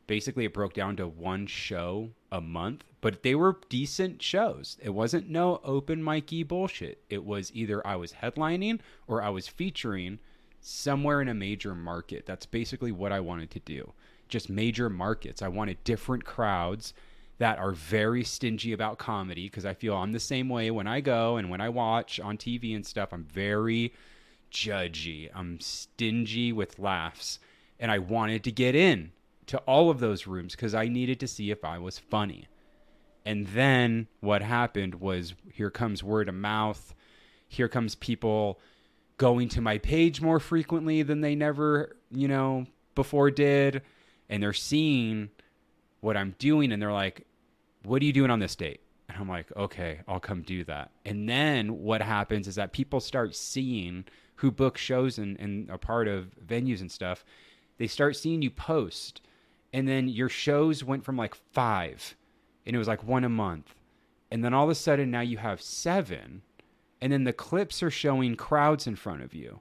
[0.06, 4.76] basically it broke down to one show a month, but they were decent shows.
[4.80, 7.02] It wasn't no open micy bullshit.
[7.10, 10.20] It was either I was headlining or I was featuring
[10.60, 12.24] somewhere in a major market.
[12.24, 13.94] That's basically what I wanted to do
[14.32, 15.42] just major markets.
[15.42, 16.94] I wanted different crowds
[17.38, 21.00] that are very stingy about comedy because I feel I'm the same way when I
[21.00, 23.12] go and when I watch on TV and stuff.
[23.12, 23.92] I'm very
[24.50, 25.30] judgy.
[25.34, 27.38] I'm stingy with laughs.
[27.78, 29.12] And I wanted to get in
[29.46, 32.46] to all of those rooms because I needed to see if I was funny.
[33.24, 36.94] And then what happened was here comes word of mouth.
[37.48, 38.60] Here comes people
[39.18, 43.82] going to my page more frequently than they never, you know, before did
[44.32, 45.28] and they're seeing
[46.00, 47.26] what I'm doing and they're like,
[47.84, 48.80] What are you doing on this date?
[49.08, 50.90] And I'm like, Okay, I'll come do that.
[51.04, 55.76] And then what happens is that people start seeing who book shows and, and are
[55.76, 57.26] part of venues and stuff.
[57.76, 59.20] They start seeing you post.
[59.74, 62.16] And then your shows went from like five
[62.64, 63.74] and it was like one a month.
[64.30, 66.40] And then all of a sudden now you have seven.
[67.02, 69.60] And then the clips are showing crowds in front of you.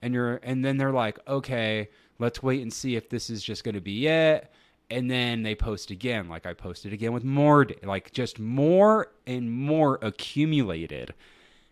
[0.00, 1.88] And you're and then they're like, okay,
[2.22, 4.50] let's wait and see if this is just going to be it.
[4.90, 9.50] And then they post again like i posted again with more like just more and
[9.50, 11.14] more accumulated.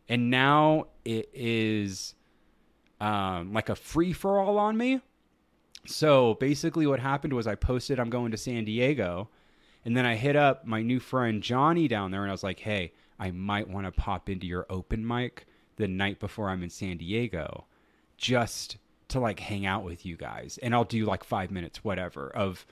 [0.08, 2.14] And now it is
[3.00, 5.00] um, like a free for all on me.
[5.86, 9.28] So basically what happened was i posted i'm going to san diego.
[9.84, 12.60] And then i hit up my new friend johnny down there and i was like
[12.60, 16.70] hey i might want to pop into your open mic the night before i'm in
[16.70, 17.66] san diego.
[18.16, 18.78] Just
[19.10, 22.66] to like hang out with you guys and I'll do like 5 minutes whatever of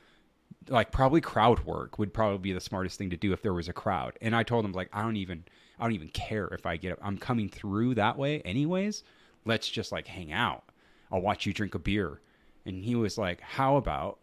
[0.69, 3.69] like probably crowd work would probably be the smartest thing to do if there was
[3.69, 4.19] a crowd.
[4.21, 5.45] And I told him like I don't even
[5.79, 6.99] I don't even care if I get up.
[7.03, 9.03] I'm coming through that way anyways.
[9.45, 10.65] Let's just like hang out.
[11.11, 12.21] I'll watch you drink a beer.
[12.67, 14.19] And he was like, "How about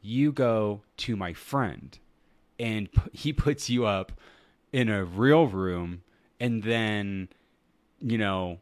[0.00, 1.98] you go to my friend
[2.58, 4.12] and he puts you up
[4.72, 6.02] in a real room
[6.40, 7.28] and then
[8.00, 8.58] you know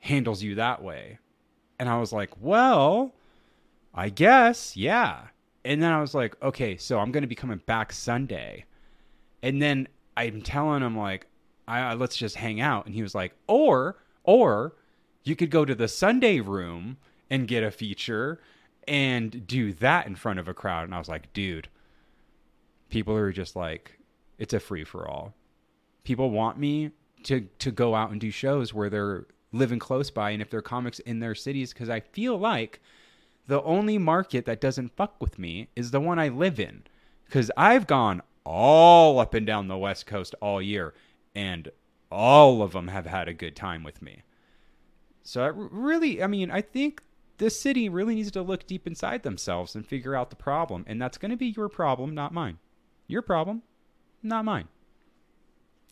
[0.00, 1.18] handles you that way
[1.78, 3.12] and I was like, well,
[3.94, 5.28] I guess, yeah.
[5.64, 8.64] And then I was like, okay, so I'm going to be coming back Sunday.
[9.42, 11.26] And then I'm telling him like,
[11.68, 12.86] I, let's just hang out.
[12.86, 14.74] And he was like, or, or
[15.24, 18.40] you could go to the Sunday room and get a feature
[18.86, 20.84] and do that in front of a crowd.
[20.84, 21.68] And I was like, dude,
[22.88, 23.98] people are just like,
[24.38, 25.34] it's a free for all.
[26.04, 26.92] People want me
[27.24, 29.26] to to go out and do shows where they're
[29.58, 32.80] living close by and if they're comics in their cities because I feel like
[33.46, 36.84] the only market that doesn't fuck with me is the one I live in
[37.26, 40.94] because I've gone all up and down the West Coast all year
[41.34, 41.70] and
[42.10, 44.22] all of them have had a good time with me.
[45.22, 47.02] So I really, I mean, I think
[47.38, 50.84] this city really needs to look deep inside themselves and figure out the problem.
[50.86, 52.58] And that's going to be your problem, not mine.
[53.08, 53.62] Your problem,
[54.22, 54.68] not mine.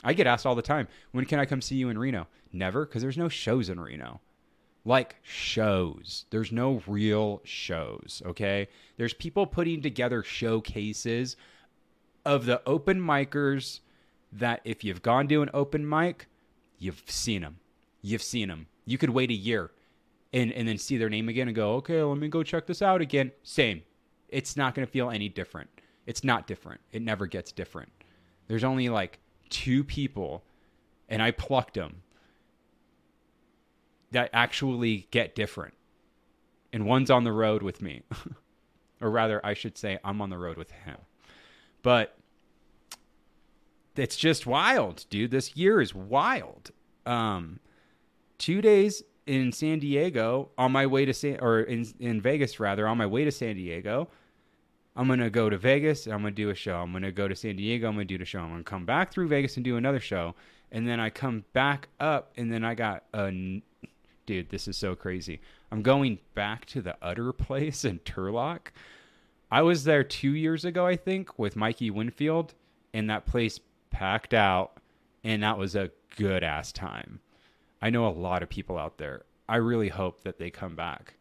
[0.05, 2.29] I get asked all the time, when can I come see you in Reno?
[2.53, 4.21] Never, because there's no shows in Reno.
[4.85, 6.27] Like shows.
[6.31, 8.69] There's no real shows, okay?
[8.99, 11.37] There's people putting together showcases
[12.25, 13.81] of the open micers
[14.33, 16.29] that if you've gone to an open mic,
[16.79, 17.59] you've seen them.
[18.03, 18.67] You've seen them.
[18.85, 19.71] You could wait a year
[20.35, 22.83] and, and then see their name again and go, okay, let me go check this
[22.83, 23.33] out again.
[23.43, 23.83] Same.
[24.29, 25.71] It's not going to feel any different.
[26.07, 26.83] It's not different.
[26.93, 27.90] It never gets different.
[28.49, 29.21] There's only like
[29.55, 30.43] two people,
[31.09, 32.03] and I plucked them
[34.11, 35.75] that actually get different.
[36.73, 38.03] And one's on the road with me.
[39.01, 40.97] or rather, I should say, I'm on the road with him.
[41.83, 42.19] But
[43.95, 45.31] it's just wild, dude.
[45.31, 46.73] This year is wild.
[47.07, 47.61] Um,
[48.38, 52.88] two days in San Diego on my way to San or in in Vegas rather
[52.88, 54.09] on my way to San Diego.
[54.96, 56.07] I'm gonna go to Vegas.
[56.07, 56.76] I'm gonna do a show.
[56.76, 57.88] I'm gonna go to San Diego.
[57.88, 58.40] I'm gonna do the show.
[58.40, 60.35] I'm gonna come back through Vegas and do another show.
[60.70, 63.30] And then I come back up, and then I got a
[64.26, 64.50] dude.
[64.50, 65.40] This is so crazy.
[65.70, 68.68] I'm going back to the Utter place in Turlock.
[69.50, 72.54] I was there two years ago, I think, with Mikey Winfield,
[72.92, 74.78] and that place packed out,
[75.22, 77.20] and that was a good ass time.
[77.83, 79.22] I know a lot of people out there.
[79.48, 81.14] I really hope that they come back.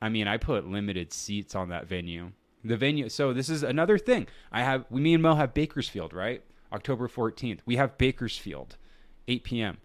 [0.00, 2.32] I mean, I put limited seats on that venue.
[2.68, 3.08] The venue.
[3.08, 4.26] So this is another thing.
[4.52, 4.84] I have.
[4.90, 6.42] We, me and Mo have Bakersfield, right?
[6.72, 7.62] October fourteenth.
[7.66, 8.76] We have Bakersfield,
[9.26, 9.78] eight p.m.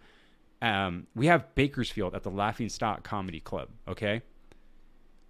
[0.61, 3.69] Um, we have Bakersfield at the Laughing Stock Comedy Club.
[3.87, 4.21] Okay.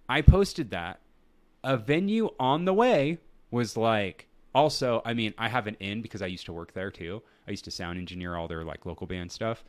[0.08, 1.00] I posted that.
[1.62, 3.18] A venue on the way
[3.50, 4.28] was like.
[4.54, 7.22] Also, I mean, I have an in because I used to work there too.
[7.48, 9.64] I used to sound engineer all their like local band stuff.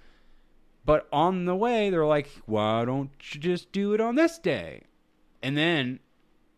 [0.86, 4.84] But on the way, they're like, why don't you just do it on this day?
[5.41, 6.00] And then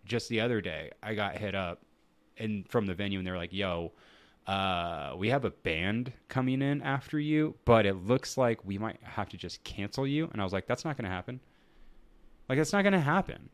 [0.07, 1.81] just the other day, I got hit up
[2.37, 3.91] and from the venue, and they're like, yo,
[4.45, 8.97] uh, we have a band coming in after you, but it looks like we might
[9.03, 10.29] have to just cancel you.
[10.31, 11.39] And I was like, that's not going to happen.
[12.47, 13.49] Like, that's not going to happen.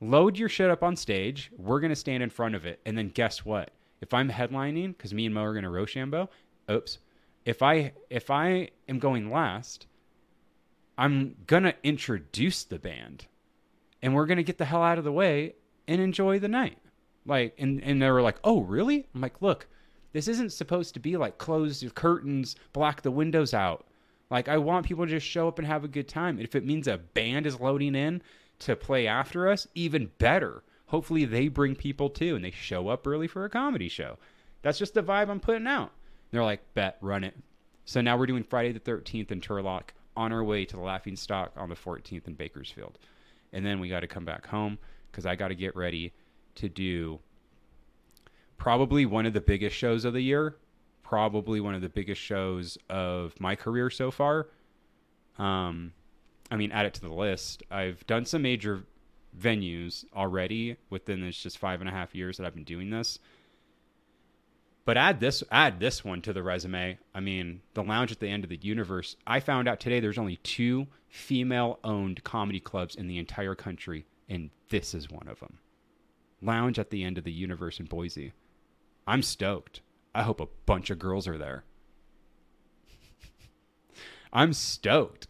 [0.00, 1.50] Load your shit up on stage.
[1.58, 2.80] We're going to stand in front of it.
[2.86, 3.70] And then guess what?
[4.00, 6.30] If I'm headlining, because me and Mo are going to Rochambeau,
[6.70, 6.98] oops.
[7.44, 9.86] If I if I am going last,
[10.98, 13.26] I'm gonna introduce the band,
[14.02, 15.54] and we're gonna get the hell out of the way
[15.90, 16.78] and enjoy the night.
[17.26, 19.66] Like, and and they were like, "Oh, really?" I'm like, "Look,
[20.12, 23.86] this isn't supposed to be like close your curtains, block the windows out.
[24.30, 26.38] Like, I want people to just show up and have a good time.
[26.38, 28.22] If it means a band is loading in
[28.60, 30.62] to play after us, even better.
[30.86, 34.16] Hopefully, they bring people too, and they show up early for a comedy show.
[34.62, 35.90] That's just the vibe I'm putting out."
[36.30, 37.36] They're like, "Bet, run it."
[37.84, 41.16] So now we're doing Friday the 13th in Turlock on our way to the Laughing
[41.16, 42.96] Stock on the 14th in Bakersfield.
[43.52, 44.78] And then we got to come back home
[45.10, 46.12] because I got to get ready
[46.56, 47.20] to do
[48.56, 50.56] probably one of the biggest shows of the year,
[51.02, 54.48] probably one of the biggest shows of my career so far.
[55.38, 55.92] Um,
[56.50, 57.62] I mean, add it to the list.
[57.70, 58.84] I've done some major
[59.38, 63.18] venues already within this just five and a half years that I've been doing this.
[64.84, 66.98] But add this add this one to the resume.
[67.14, 69.14] I mean, the lounge at the end of the universe.
[69.26, 74.48] I found out today there's only two female-owned comedy clubs in the entire country, and
[74.70, 75.58] this is one of them.
[76.40, 78.32] Lounge at the end of the universe in Boise.
[79.06, 79.82] I'm stoked.
[80.14, 81.64] I hope a bunch of girls are there.
[84.32, 85.26] I'm stoked.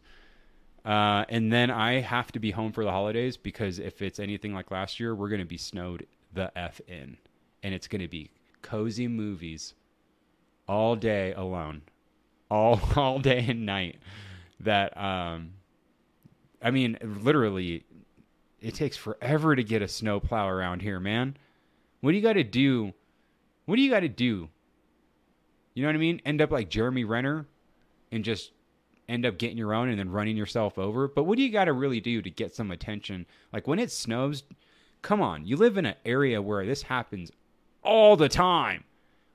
[0.85, 4.55] Uh, and then I have to be home for the holidays because if it's anything
[4.55, 7.17] like last year, we're going to be snowed the F in.
[7.63, 8.31] And it's going to be
[8.63, 9.75] cozy movies
[10.69, 11.83] all day alone,
[12.51, 13.99] all all day and night.
[14.61, 15.55] That um,
[16.63, 17.85] I mean, literally,
[18.61, 21.37] it takes forever to get a snowplow around here, man.
[22.01, 22.93] What do you got to do?
[23.67, 24.49] What do you got to do?
[25.75, 26.21] You know what I mean?
[26.25, 27.47] End up like Jeremy Renner
[28.11, 28.53] and just
[29.09, 31.09] end up getting your own and then running yourself over.
[31.09, 33.27] But what do you got to really do to get some attention?
[33.53, 34.45] Like when it snows,
[35.03, 37.31] come on, you live in an area where this happens
[37.83, 38.85] all the time.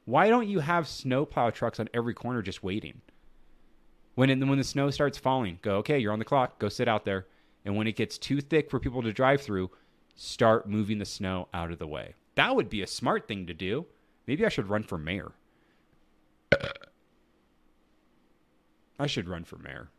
[0.06, 3.02] Why don't you have snowplow trucks on every corner just waiting?
[4.14, 6.60] When it, when the snow starts falling, go okay, you're on the clock.
[6.60, 7.26] Go sit out there.
[7.66, 9.72] And when it gets too thick for people to drive through,
[10.16, 12.14] start moving the snow out of the way.
[12.36, 13.86] That would be a smart thing to do.
[14.28, 15.32] Maybe I should run for mayor.
[19.00, 19.90] I should run for mayor.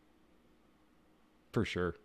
[1.51, 1.95] For sure.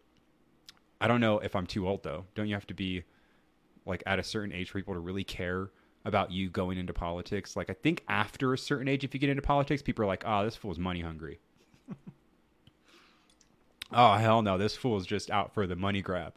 [1.00, 2.26] I don't know if I'm too old though.
[2.34, 3.04] Don't you have to be
[3.86, 5.70] like at a certain age for people to really care
[6.04, 7.56] about you going into politics.
[7.56, 10.24] Like I think after a certain age, if you get into politics, people are like,
[10.26, 11.40] "Oh, this fool's money hungry."
[13.92, 16.34] oh hell no, this fool's just out for the money grab.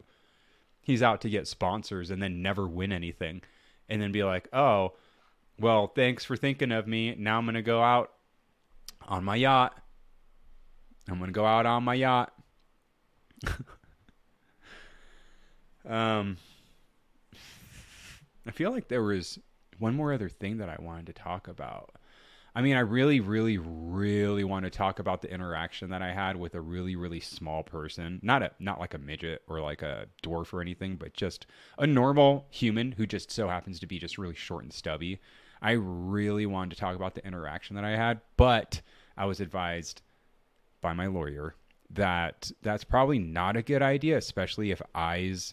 [0.80, 3.42] He's out to get sponsors and then never win anything,
[3.88, 4.92] and then be like, "Oh,
[5.58, 7.14] well, thanks for thinking of me.
[7.16, 8.12] Now I'm gonna go out
[9.06, 9.76] on my yacht.
[11.08, 12.32] I'm gonna go out on my yacht."
[15.88, 16.36] um.
[18.46, 19.40] I feel like there was
[19.78, 21.90] one more other thing that I wanted to talk about.
[22.56, 26.36] I mean, I really, really, really want to talk about the interaction that I had
[26.36, 28.18] with a really, really small person.
[28.22, 31.44] Not a not like a midget or like a dwarf or anything, but just
[31.78, 35.20] a normal human who just so happens to be just really short and stubby.
[35.60, 38.80] I really wanted to talk about the interaction that I had, but
[39.18, 40.00] I was advised
[40.80, 41.56] by my lawyer
[41.90, 45.52] that that's probably not a good idea, especially if eyes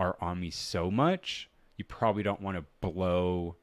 [0.00, 1.48] are on me so much.
[1.76, 3.54] You probably don't want to blow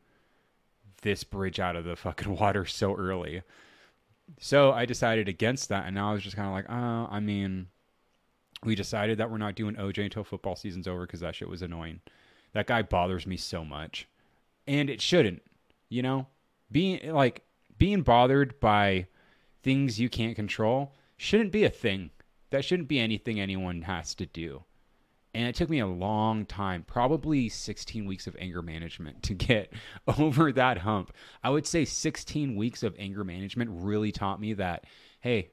[1.01, 3.43] this bridge out of the fucking water so early.
[4.39, 7.19] So I decided against that, and now I was just kind of like, oh, I
[7.19, 7.67] mean,
[8.63, 11.61] we decided that we're not doing OJ until football season's over because that shit was
[11.61, 12.01] annoying.
[12.53, 14.07] That guy bothers me so much,
[14.65, 15.41] and it shouldn't.
[15.89, 16.27] You know,
[16.71, 17.43] being like
[17.77, 19.07] being bothered by
[19.63, 22.11] things you can't control shouldn't be a thing.
[22.49, 24.63] That shouldn't be anything anyone has to do.
[25.37, 29.71] And it took me a long time, probably 16 weeks of anger management to get
[30.17, 31.13] over that hump.
[31.43, 34.85] I would say 16 weeks of anger management really taught me that,
[35.19, 35.51] hey,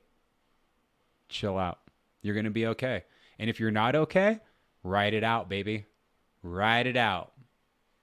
[1.28, 1.80] chill out.
[2.22, 3.05] You're going to be okay.
[3.39, 4.41] And if you're not okay,
[4.85, 5.85] write it out, baby.
[6.43, 7.32] Write it out.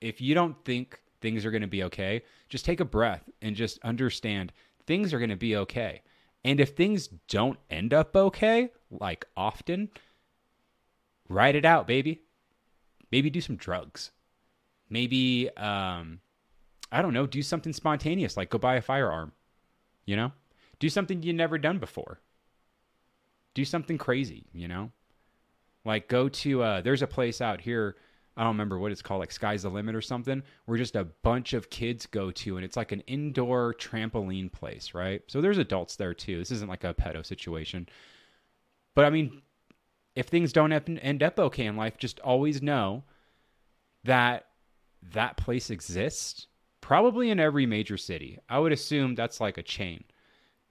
[0.02, 3.56] If you don't think things are going to be okay, just take a breath and
[3.56, 4.54] just understand
[4.86, 6.04] things are going to be okay.
[6.46, 9.90] And if things don't end up okay, like often,
[11.32, 12.22] write it out, baby.
[13.12, 14.12] Maybe do some drugs.
[14.90, 16.20] Maybe, um,
[16.92, 19.32] I don't know, do something spontaneous, like go buy a firearm.
[20.06, 20.32] You know,
[20.80, 22.20] do something you never done before.
[23.54, 24.46] Do something crazy.
[24.54, 24.92] You know,
[25.86, 26.64] like go to.
[26.64, 27.96] Uh, there's a place out here.
[28.36, 31.04] I don't remember what it's called, like Sky's the Limit or something, where just a
[31.04, 35.22] bunch of kids go to, and it's like an indoor trampoline place, right?
[35.28, 36.38] So there's adults there too.
[36.38, 37.90] This isn't like a pedo situation.
[38.96, 39.42] But I mean,
[40.16, 43.04] if things don't end up okay in life, just always know
[44.04, 44.48] that
[45.14, 46.48] that place exists.
[46.82, 48.40] Probably in every major city.
[48.50, 50.04] I would assume that's like a chain.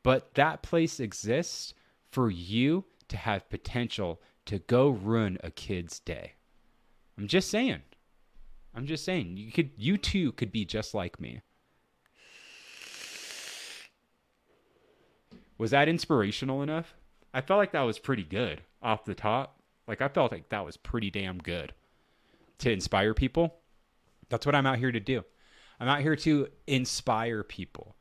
[0.03, 1.75] But that place exists
[2.11, 6.33] for you to have potential to go ruin a kid's day.
[7.17, 7.83] I'm just saying.
[8.75, 9.37] I'm just saying.
[9.37, 11.43] You could you too could be just like me.
[15.59, 16.95] Was that inspirational enough?
[17.33, 19.61] I felt like that was pretty good off the top.
[19.87, 21.73] Like I felt like that was pretty damn good
[22.59, 23.55] to inspire people.
[24.29, 25.25] That's what I'm out here to do.
[25.79, 27.97] I'm out here to inspire people.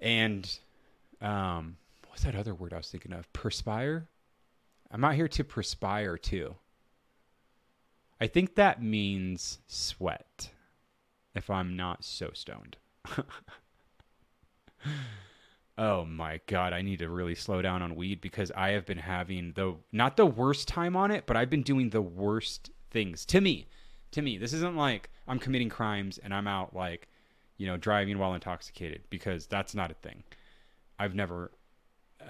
[0.00, 0.58] And
[1.20, 1.76] um
[2.08, 3.32] what's that other word I was thinking of?
[3.32, 4.08] Perspire?
[4.90, 6.54] I'm out here to perspire too.
[8.20, 10.50] I think that means sweat
[11.34, 12.76] if I'm not so stoned.
[15.76, 18.98] Oh my god, I need to really slow down on weed because I have been
[18.98, 23.24] having the not the worst time on it, but I've been doing the worst things
[23.26, 23.66] to me.
[24.12, 27.08] To me, this isn't like I'm committing crimes and I'm out like,
[27.56, 30.22] you know, driving while intoxicated because that's not a thing.
[30.98, 31.50] I've never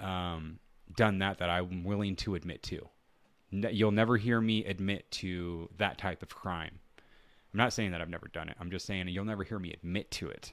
[0.01, 0.59] um,
[0.97, 2.89] done that that I'm willing to admit to.
[3.51, 6.79] You'll never hear me admit to that type of crime.
[7.53, 8.57] I'm not saying that I've never done it.
[8.59, 10.53] I'm just saying you'll never hear me admit to it.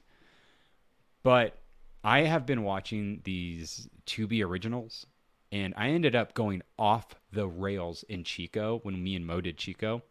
[1.24, 1.61] But
[2.04, 5.06] I have been watching these Tubi originals,
[5.52, 9.58] and I ended up going off the rails in Chico when me and Mo did
[9.58, 10.02] Chico.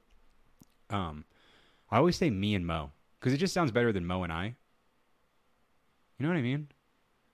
[0.88, 1.24] Um,
[1.90, 4.54] I always say me and Mo because it just sounds better than Mo and I.
[6.18, 6.68] You know what I mean?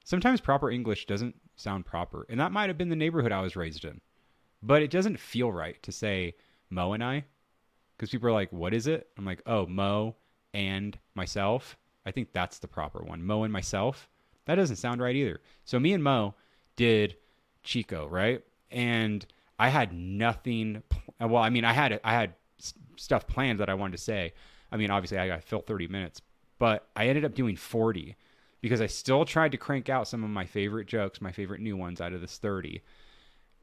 [0.05, 3.57] Sometimes proper English doesn't sound proper, and that might have been the neighborhood I was
[3.57, 4.01] raised in,
[4.63, 6.35] but it doesn't feel right to say
[6.71, 7.25] Mo and I
[7.97, 10.17] because people are like, "What is it?" I'm like, "Oh, Mo
[10.55, 11.77] and myself."
[12.07, 13.25] I think that's the proper one.
[13.25, 14.09] Mo and myself.
[14.47, 15.41] That doesn't sound right either.
[15.65, 16.35] So me and Mo
[16.77, 17.17] did
[17.63, 18.43] Chico, right?
[18.71, 19.25] And
[19.59, 20.83] I had nothing.
[21.21, 22.35] Well, I mean, I had I had
[22.97, 24.33] stuff planned that I wanted to say.
[24.73, 26.21] I mean, obviously, I got to fill 30 minutes,
[26.59, 28.17] but I ended up doing 40
[28.61, 31.77] because I still tried to crank out some of my favorite jokes, my favorite new
[31.77, 32.83] ones out of this 30.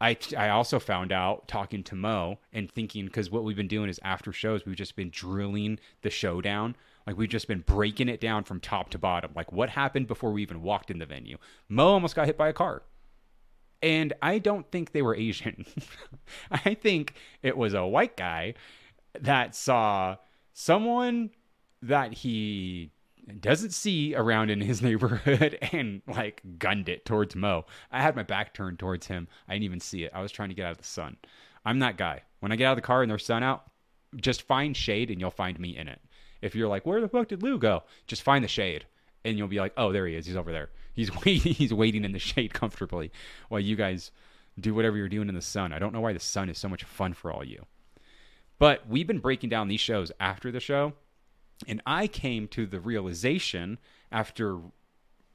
[0.03, 3.89] I, I also found out talking to Mo and thinking because what we've been doing
[3.89, 6.75] is after shows we've just been drilling the show down
[7.07, 9.31] like we've just been breaking it down from top to bottom.
[9.35, 11.37] Like what happened before we even walked in the venue.
[11.69, 12.83] Mo almost got hit by a car.
[13.81, 15.65] And I don't think they were Asian.
[16.51, 18.53] I think it was a white guy
[19.19, 20.17] that saw
[20.53, 21.31] someone
[21.81, 22.91] that he
[23.39, 27.65] doesn't see around in his neighborhood and like gunned it towards Mo.
[27.91, 29.27] I had my back turned towards him.
[29.47, 30.11] I didn't even see it.
[30.13, 31.17] I was trying to get out of the sun.
[31.65, 32.21] I'm that guy.
[32.39, 33.63] When I get out of the car and there's sun out,
[34.15, 36.01] just find shade and you'll find me in it.
[36.41, 37.83] If you're like, where the fuck did Lou go?
[38.05, 38.85] Just find the shade,
[39.23, 40.25] and you'll be like, oh, there he is.
[40.25, 40.69] He's over there.
[40.93, 41.53] He's waiting.
[41.53, 43.11] He's waiting in the shade comfortably
[43.47, 44.11] while you guys
[44.59, 45.71] do whatever you're doing in the sun.
[45.71, 47.65] I don't know why the sun is so much fun for all you.
[48.59, 50.93] But we've been breaking down these shows after the show,
[51.67, 53.79] and I came to the realization
[54.11, 54.59] after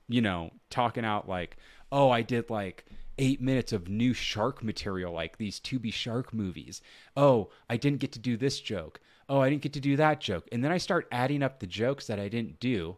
[0.09, 1.57] you know, talking out like,
[1.93, 2.87] oh, I did like
[3.19, 6.81] eight minutes of new shark material, like these Tubi Shark movies.
[7.17, 9.01] Oh, I didn't get to do this joke.
[9.29, 10.49] Oh, I didn't get to do that joke.
[10.51, 12.97] And then I start adding up the jokes that I didn't do.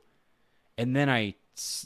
[0.79, 1.35] And then I,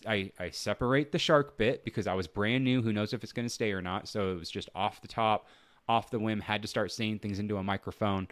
[0.07, 2.83] I, I separate the shark bit because I was brand new.
[2.83, 4.09] Who knows if it's going to stay or not?
[4.09, 5.49] So it was just off the top,
[5.89, 8.29] off the whim, had to start saying things into a microphone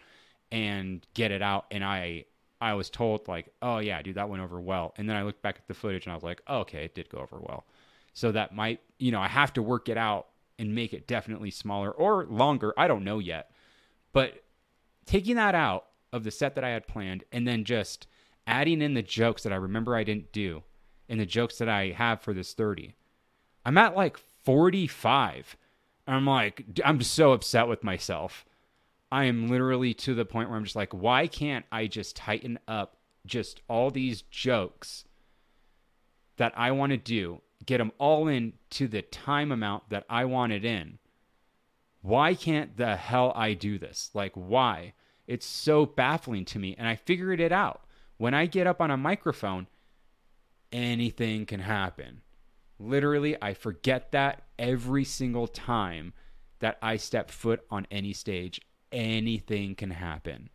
[0.51, 1.67] and get it out.
[1.71, 2.27] And I,
[2.63, 4.95] I was told like, oh yeah, dude, that went over well.
[4.97, 6.95] And then I looked back at the footage and I was like, oh, okay, it
[6.95, 7.67] did go over well.
[8.15, 10.29] So that might, you know, I have to work it out
[10.61, 12.73] and make it definitely smaller or longer.
[12.77, 13.51] I don't know yet.
[14.13, 14.45] But
[15.07, 18.07] taking that out of the set that I had planned and then just
[18.47, 20.63] adding in the jokes that I remember I didn't do
[21.09, 22.95] and the jokes that I have for this 30.
[23.67, 25.57] I'm at like 45.
[26.07, 28.45] I'm like, I'm so upset with myself
[29.13, 32.59] I am literally to the point where I'm just like, why can't I just tighten
[32.67, 32.97] up
[33.27, 35.05] just all these jokes
[36.39, 40.25] that I want to do, get them all in to the time amount that I
[40.25, 40.99] want it in?
[42.01, 44.11] Why can't the hell I do this?
[44.15, 44.95] Like, why?
[45.27, 46.75] It's so baffling to me.
[46.79, 47.83] And I figured it out.
[48.17, 49.67] When I get up on a microphone,
[50.73, 52.23] anything can happen.
[52.79, 56.15] Literally, I forget that every single time
[56.61, 58.59] that I step foot on any stage
[58.93, 60.51] anything can happen.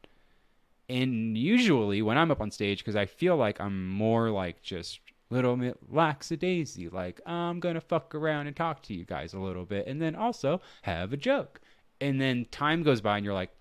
[0.90, 5.00] And usually when I'm up on stage, because I feel like I'm more like just
[5.30, 9.66] little bit lackadaisy, like I'm gonna fuck around and talk to you guys a little
[9.66, 11.60] bit, and then also have a joke.
[12.00, 13.52] And then time goes by, and you're like,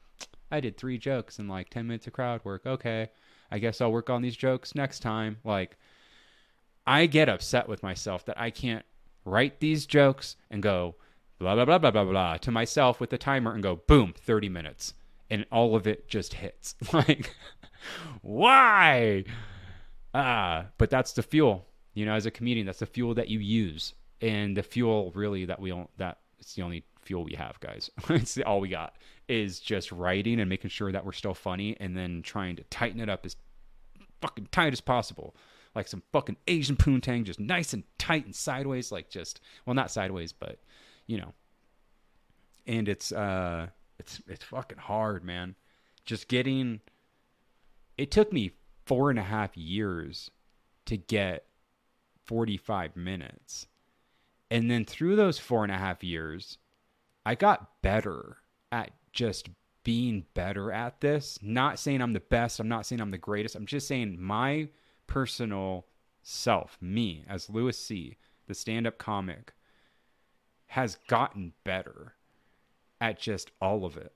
[0.53, 2.67] I did three jokes in like ten minutes of crowd work.
[2.67, 3.11] Okay,
[3.51, 5.39] I guess I'll work on these jokes next time.
[5.43, 5.77] Like,
[6.87, 8.85] I get upset with myself that I can't
[9.25, 10.95] write these jokes and go,
[11.39, 14.49] blah blah blah blah blah blah to myself with the timer and go boom 30
[14.49, 14.95] minutes.
[15.29, 16.75] And all of it just hits.
[16.93, 17.35] Like
[18.23, 19.25] why?
[20.15, 21.67] Ah but that's the fuel.
[21.95, 23.95] You know as a comedian that's the fuel that you use.
[24.21, 27.91] And the fuel really that we don't that it's the only fuel we have guys.
[28.11, 28.97] It's all we got
[29.29, 33.01] is just writing and making sure that we're still funny and then trying to tighten
[33.01, 33.37] it up as
[34.21, 35.37] fucking tight as possible.
[35.75, 39.91] Like some fucking asian poontang just nice and tight and sideways like just well not
[39.91, 40.59] sideways but
[41.07, 41.35] you know.
[42.67, 45.55] And it's uh it's it's fucking hard, man.
[46.05, 46.81] Just getting
[47.97, 48.53] it took me
[48.85, 50.31] four and a half years
[50.87, 51.47] to get
[52.27, 53.67] 45 minutes.
[54.51, 56.59] And then through those four and a half years,
[57.25, 58.39] I got better
[58.71, 59.49] at just
[59.83, 61.39] being better at this.
[61.43, 63.57] Not saying I'm the best, I'm not saying I'm the greatest.
[63.57, 64.69] I'm just saying my
[65.07, 65.87] personal
[66.23, 69.53] self, me as Louis C., the stand up comic,
[70.67, 72.15] has gotten better
[73.01, 74.13] at just all of it.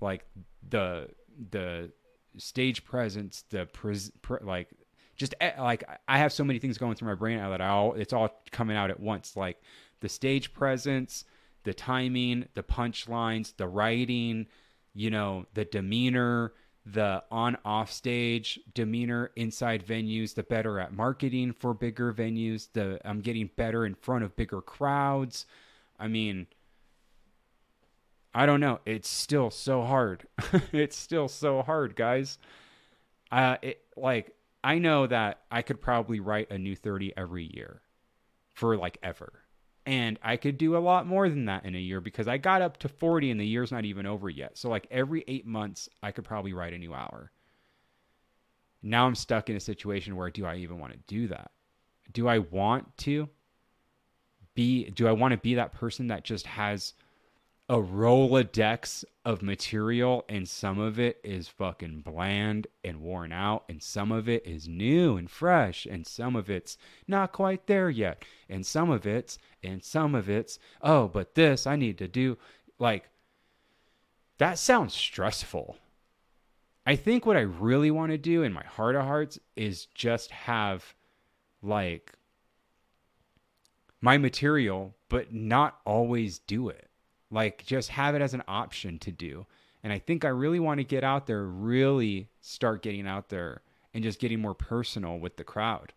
[0.00, 0.24] Like
[0.68, 1.08] the
[1.50, 1.92] the
[2.36, 4.68] stage presence, the pres, pre, like
[5.16, 7.68] just eh, like I have so many things going through my brain now that I
[7.68, 9.36] all it's all coming out at once.
[9.36, 9.62] Like
[10.00, 11.24] the stage presence,
[11.64, 14.46] the timing, the punchlines, the writing,
[14.94, 16.52] you know, the demeanor,
[16.86, 23.00] the on off stage demeanor inside venues, the better at marketing for bigger venues, the
[23.04, 25.46] I'm getting better in front of bigger crowds.
[25.98, 26.46] I mean,
[28.34, 28.80] I don't know.
[28.86, 30.26] It's still so hard.
[30.72, 32.38] it's still so hard, guys.
[33.30, 37.82] Uh, it, like I know that I could probably write a new 30 every year
[38.54, 39.32] for like ever.
[39.86, 42.62] And I could do a lot more than that in a year because I got
[42.62, 44.58] up to 40 and the year's not even over yet.
[44.58, 47.32] So, like, every eight months, I could probably write a new hour.
[48.82, 51.50] Now I'm stuck in a situation where do I even want to do that?
[52.12, 53.28] Do I want to?
[54.54, 56.94] be do I want to be that person that just has
[57.70, 63.80] a Rolodex of material and some of it is fucking bland and worn out and
[63.80, 68.24] some of it is new and fresh and some of it's not quite there yet
[68.48, 72.36] and some of it's and some of it's oh but this I need to do
[72.80, 73.08] like
[74.38, 75.76] that sounds stressful.
[76.84, 80.32] I think what I really want to do in my heart of hearts is just
[80.32, 80.92] have
[81.62, 82.14] like
[84.00, 86.89] my material, but not always do it.
[87.30, 89.46] Like just have it as an option to do.
[89.82, 93.62] And I think I really want to get out there, really start getting out there
[93.94, 95.92] and just getting more personal with the crowd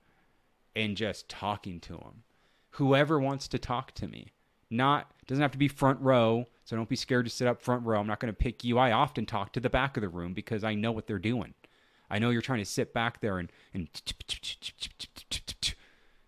[0.75, 2.23] and just talking to them.
[2.71, 4.33] Whoever wants to talk to me.
[4.69, 7.85] Not doesn't have to be front row, so don't be scared to sit up front
[7.85, 7.99] row.
[7.99, 8.79] I'm not going to pick you.
[8.79, 11.53] I often talk to the back of the room because I know what they're doing.
[12.09, 13.87] I know you're trying to sit back there and and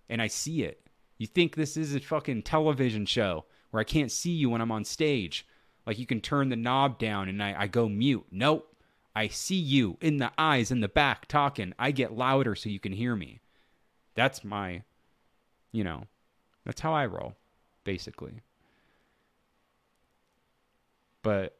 [0.09, 0.85] and I see it
[1.17, 3.45] you think this is a fucking television show
[3.75, 5.45] where I can't see you when I'm on stage.
[5.85, 8.25] Like you can turn the knob down and I, I go mute.
[8.31, 8.73] Nope.
[9.13, 11.73] I see you in the eyes in the back talking.
[11.77, 13.41] I get louder so you can hear me.
[14.13, 14.83] That's my
[15.73, 16.05] You know,
[16.63, 17.35] that's how I roll,
[17.83, 18.43] basically.
[21.21, 21.57] But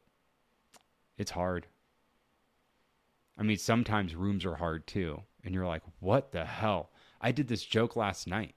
[1.18, 1.66] it's hard.
[3.36, 5.20] I mean, sometimes rooms are hard too.
[5.44, 6.88] And you're like, what the hell?
[7.20, 8.54] I did this joke last night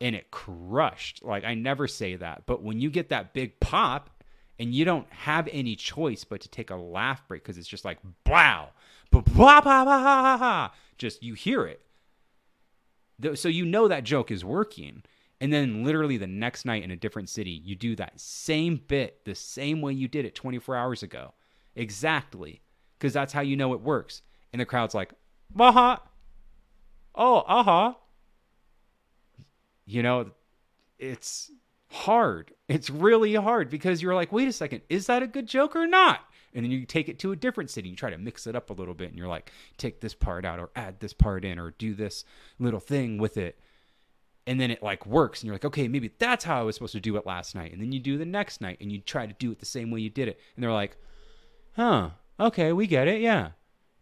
[0.00, 1.24] and it crushed.
[1.24, 2.44] Like, I never say that.
[2.46, 4.10] But when you get that big pop
[4.58, 7.84] and you don't have any choice but to take a laugh break because it's just
[7.84, 8.70] like, wow,
[10.98, 11.82] just you hear it.
[13.38, 15.02] So you know that joke is working.
[15.40, 19.24] And then literally the next night in a different city, you do that same bit
[19.24, 21.34] the same way you did it 24 hours ago.
[21.74, 22.62] Exactly.
[22.98, 24.22] Because that's how you know it works.
[24.52, 25.12] And the crowd's like,
[25.58, 25.98] uh-huh.
[27.14, 27.94] Oh, uh-huh.
[29.86, 30.30] You know,
[30.98, 31.50] it's
[31.88, 32.52] hard.
[32.68, 35.86] It's really hard because you're like, wait a second, is that a good joke or
[35.86, 36.20] not?
[36.52, 37.88] And then you take it to a different city.
[37.88, 40.44] You try to mix it up a little bit and you're like, take this part
[40.44, 42.24] out or add this part in or do this
[42.58, 43.58] little thing with it
[44.46, 46.92] and then it like works and you're like okay maybe that's how i was supposed
[46.92, 49.26] to do it last night and then you do the next night and you try
[49.26, 50.96] to do it the same way you did it and they're like
[51.74, 53.50] huh okay we get it yeah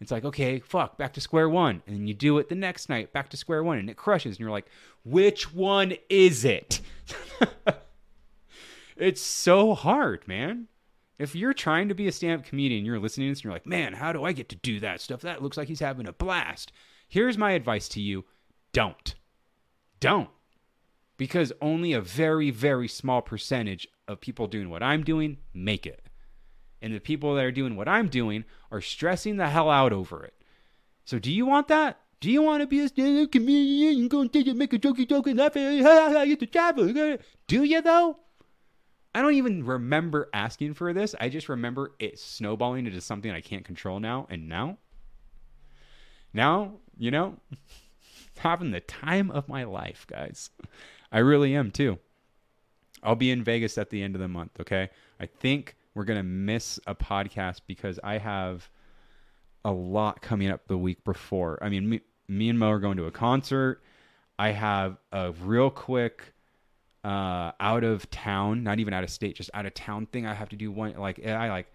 [0.00, 1.82] it's like okay fuck back to square one.
[1.86, 4.36] And you do it the next night back to square one and it crushes.
[4.36, 4.66] And you're like
[5.04, 6.80] which one is it?
[8.96, 10.68] It's so hard man.
[11.18, 13.66] If you're trying to be a stand-up comedian you're listening to this and you're like
[13.66, 15.22] man how do i get to do that stuff?
[15.22, 16.70] That looks like he's having a blast.
[17.08, 18.24] Here's my advice to you.
[18.72, 19.14] Don't.
[20.00, 20.30] Don't.
[21.16, 26.02] Because only a very, very small percentage of people doing what I'm doing make it.
[26.84, 30.22] And the people that are doing what I'm doing are stressing the hell out over
[30.22, 30.34] it.
[31.06, 31.98] So, do you want that?
[32.20, 34.78] Do you want to be a stand-up comedian and go and take it, make a
[34.78, 37.18] jokey joke and laugh at get to travel?
[37.46, 38.18] Do you though?
[39.14, 41.14] I don't even remember asking for this.
[41.18, 44.26] I just remember it snowballing into something I can't control now.
[44.28, 44.76] And now,
[46.34, 47.38] now, you know,
[48.36, 50.50] having the time of my life, guys.
[51.10, 51.98] I really am too.
[53.02, 54.90] I'll be in Vegas at the end of the month, okay?
[55.18, 58.68] I think we're going to miss a podcast because I have
[59.64, 61.58] a lot coming up the week before.
[61.62, 63.82] I mean, me, me and Mo are going to a concert.
[64.38, 66.34] I have a real quick
[67.04, 70.34] uh, out of town, not even out of state, just out of town thing I
[70.34, 71.66] have to do one like I like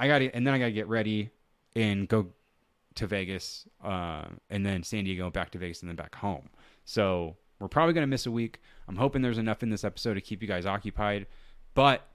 [0.00, 1.30] I got to and then I got to get ready
[1.76, 2.28] and go
[2.94, 6.48] to Vegas, uh, and then San Diego, back to Vegas, and then back home.
[6.84, 8.60] So we're probably going to miss a week.
[8.88, 11.26] I'm hoping there's enough in this episode to keep you guys occupied.
[11.74, 12.06] But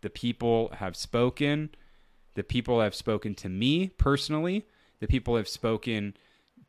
[0.00, 1.70] the people have spoken.
[2.34, 4.66] The people have spoken to me personally.
[5.00, 6.16] The people have spoken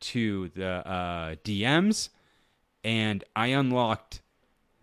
[0.00, 2.08] to the uh, DMs.
[2.82, 4.22] And I unlocked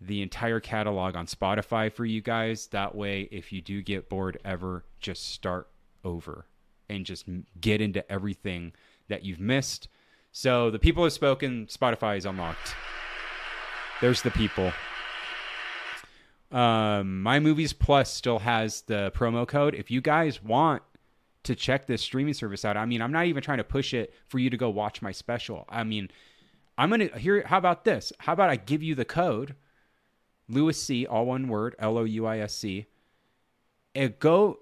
[0.00, 2.68] the entire catalog on Spotify for you guys.
[2.68, 5.68] That way, if you do get bored ever, just start
[6.04, 6.46] over
[6.88, 7.26] and just
[7.60, 8.72] get into everything
[9.08, 9.88] that you've missed.
[10.32, 11.66] So the people have spoken.
[11.66, 12.74] Spotify is unlocked.
[14.00, 14.72] There's the people.
[16.50, 19.74] Um, My Movies Plus still has the promo code.
[19.74, 20.82] If you guys want
[21.44, 24.14] to check this streaming service out, I mean, I'm not even trying to push it
[24.26, 25.64] for you to go watch my special.
[25.68, 26.10] I mean,
[26.78, 27.42] I'm gonna here.
[27.46, 28.12] How about this?
[28.18, 29.56] How about I give you the code,
[30.48, 32.86] Louis C, all one word, L O U I S C,
[33.94, 34.60] and go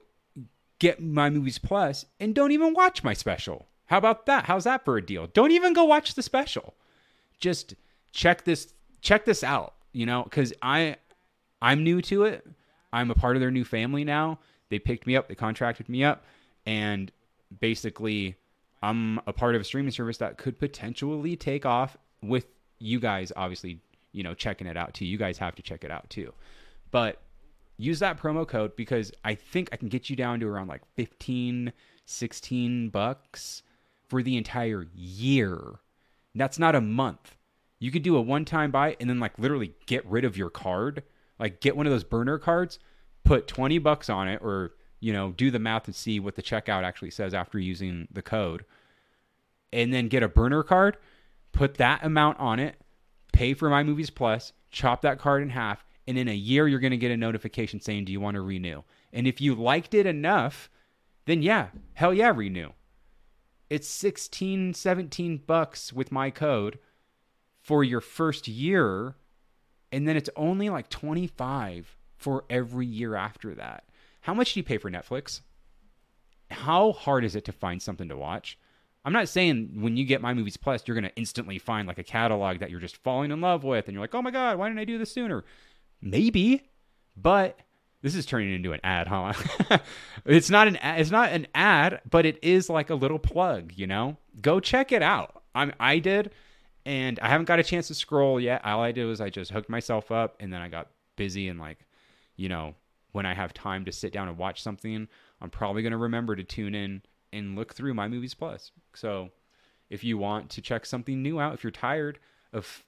[0.78, 3.66] get my movies plus and don't even watch my special.
[3.86, 4.44] How about that?
[4.44, 5.26] How's that for a deal?
[5.28, 6.74] Don't even go watch the special.
[7.38, 7.74] Just
[8.12, 10.96] check this check this out, you know, cuz I
[11.66, 12.46] I'm new to it.
[12.92, 14.38] I'm a part of their new family now.
[14.68, 16.24] They picked me up, they contracted me up
[16.64, 17.10] and
[17.60, 18.36] basically
[18.82, 22.46] I'm a part of a streaming service that could potentially take off with
[22.78, 23.80] you guys obviously,
[24.12, 25.04] you know, checking it out too.
[25.04, 26.32] You guys have to check it out too.
[26.92, 27.20] But
[27.78, 30.82] use that promo code because I think I can get you down to around like
[30.94, 31.72] 15,
[32.04, 33.64] 16 bucks
[34.06, 35.80] for the entire year.
[36.32, 37.34] That's not a month.
[37.80, 40.50] You could do a one time buy and then like literally get rid of your
[40.50, 41.02] card.
[41.38, 42.78] Like get one of those burner cards,
[43.24, 46.42] put 20 bucks on it or you know, do the math and see what the
[46.42, 48.64] checkout actually says after using the code.
[49.72, 50.96] And then get a burner card,
[51.52, 52.76] put that amount on it,
[53.32, 56.80] pay for my movies plus, chop that card in half and in a year you're
[56.80, 58.82] going to get a notification saying do you want to renew
[59.12, 60.70] and if you liked it enough
[61.24, 62.70] then yeah hell yeah renew
[63.68, 66.78] it's 16 17 bucks with my code
[67.60, 69.16] for your first year
[69.96, 73.84] and then it's only like 25 for every year after that
[74.20, 75.40] how much do you pay for netflix
[76.50, 78.58] how hard is it to find something to watch
[79.06, 81.98] I'm not saying when you get My Movies Plus, you're going to instantly find like
[81.98, 84.58] a catalog that you're just falling in love with and you're like, oh my God,
[84.58, 85.44] why didn't I do this sooner?
[86.02, 86.68] Maybe,
[87.16, 87.56] but
[88.02, 89.32] this is turning into an ad, huh?
[90.24, 93.72] it's not an ad, it's not an ad, but it is like a little plug,
[93.76, 94.16] you know?
[94.40, 95.40] Go check it out.
[95.54, 96.32] I'm I did
[96.86, 98.64] and I haven't got a chance to scroll yet.
[98.64, 101.58] All I did was I just hooked myself up, and then I got busy and
[101.58, 101.78] like,
[102.36, 102.74] you know,
[103.10, 105.08] when I have time to sit down and watch something,
[105.40, 108.70] I'm probably gonna remember to tune in and look through my movies plus.
[108.94, 109.30] So,
[109.90, 112.20] if you want to check something new out, if you're tired
[112.52, 112.84] of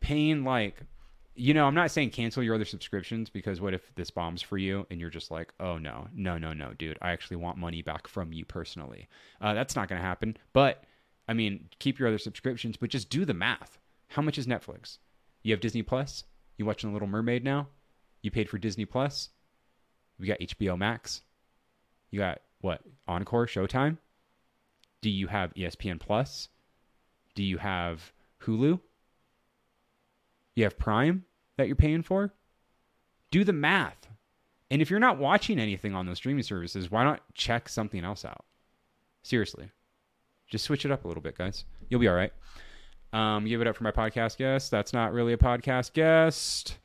[0.00, 0.84] paying like
[1.34, 4.58] you know, I'm not saying cancel your other subscriptions because what if this bombs for
[4.58, 7.82] you and you're just like, oh no, no, no, no, dude, I actually want money
[7.82, 9.08] back from you personally.
[9.40, 10.36] Uh, that's not going to happen.
[10.52, 10.84] But
[11.30, 13.78] I mean, keep your other subscriptions, but just do the math.
[14.08, 14.98] How much is Netflix?
[15.44, 16.24] You have Disney Plus?
[16.56, 17.68] You watching The Little Mermaid now?
[18.20, 19.28] You paid for Disney Plus?
[20.18, 21.22] We got HBO Max.
[22.10, 22.80] You got what?
[23.06, 23.98] Encore, Showtime?
[25.02, 26.48] Do you have ESPN Plus?
[27.36, 28.12] Do you have
[28.42, 28.80] Hulu?
[30.56, 31.24] You have Prime
[31.58, 32.34] that you're paying for?
[33.30, 34.08] Do the math.
[34.68, 38.24] And if you're not watching anything on those streaming services, why not check something else
[38.24, 38.44] out?
[39.22, 39.70] Seriously.
[40.50, 41.64] Just switch it up a little bit, guys.
[41.88, 42.32] You'll be all right.
[43.12, 44.70] Um, give it up for my podcast guest.
[44.70, 46.78] That's not really a podcast guest.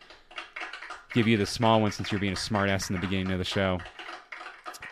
[1.14, 3.46] Give you the small one since you're being a smartass in the beginning of the
[3.46, 3.80] show.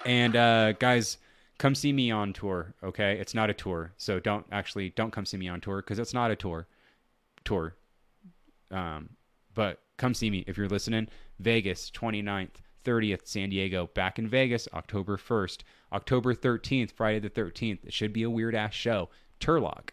[0.06, 1.18] And uh, guys,
[1.58, 2.74] come see me on tour.
[2.84, 6.00] Okay, it's not a tour, so don't actually don't come see me on tour because
[6.00, 6.68] it's not a tour.
[7.46, 7.76] Tour.
[8.72, 9.10] Um,
[9.54, 11.08] but come see me if you're listening.
[11.40, 15.60] Vegas, 29th, 30th, San Diego, back in Vegas, October 1st.
[15.92, 17.86] October 13th, Friday the 13th.
[17.86, 19.10] It should be a weird ass show.
[19.40, 19.90] Turlock.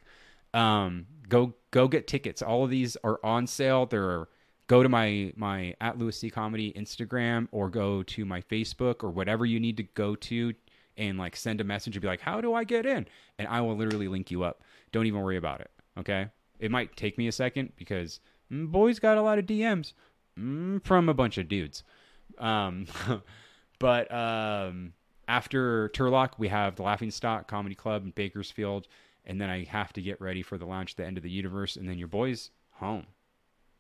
[0.53, 2.43] Um, go go get tickets.
[2.43, 3.87] All of these are on sale.
[3.87, 4.29] There are
[4.67, 9.11] go to my my at Louis C Comedy Instagram or go to my Facebook or
[9.11, 10.55] whatever you need to go to
[10.97, 13.07] and like send a message and be like, "How do I get in?"
[13.39, 14.63] And I will literally link you up.
[14.93, 15.71] Don't even worry about it.
[15.99, 16.29] Okay?
[16.59, 18.21] It might take me a second because
[18.53, 19.93] mm, boys got a lot of DMs
[20.39, 21.83] mm, from a bunch of dudes.
[22.39, 22.87] Um,
[23.79, 24.93] but um,
[25.29, 28.89] after Turlock, we have the Laughing Stock Comedy Club in Bakersfield,
[29.25, 31.77] and then I have to get ready for the launch, the end of the universe,
[31.77, 33.07] and then your boy's home.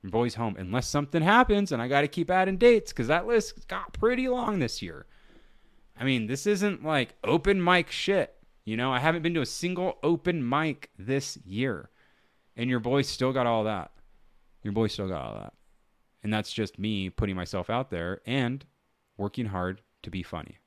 [0.03, 3.27] Your boy's home, unless something happens, and I got to keep adding dates because that
[3.27, 5.07] list got pretty long this year.
[5.99, 8.35] I mean, this isn't like open mic shit.
[8.65, 11.91] You know, I haven't been to a single open mic this year,
[12.57, 13.91] and your boy still got all that.
[14.63, 15.53] Your boy still got all that.
[16.23, 18.65] And that's just me putting myself out there and
[19.17, 20.59] working hard to be funny.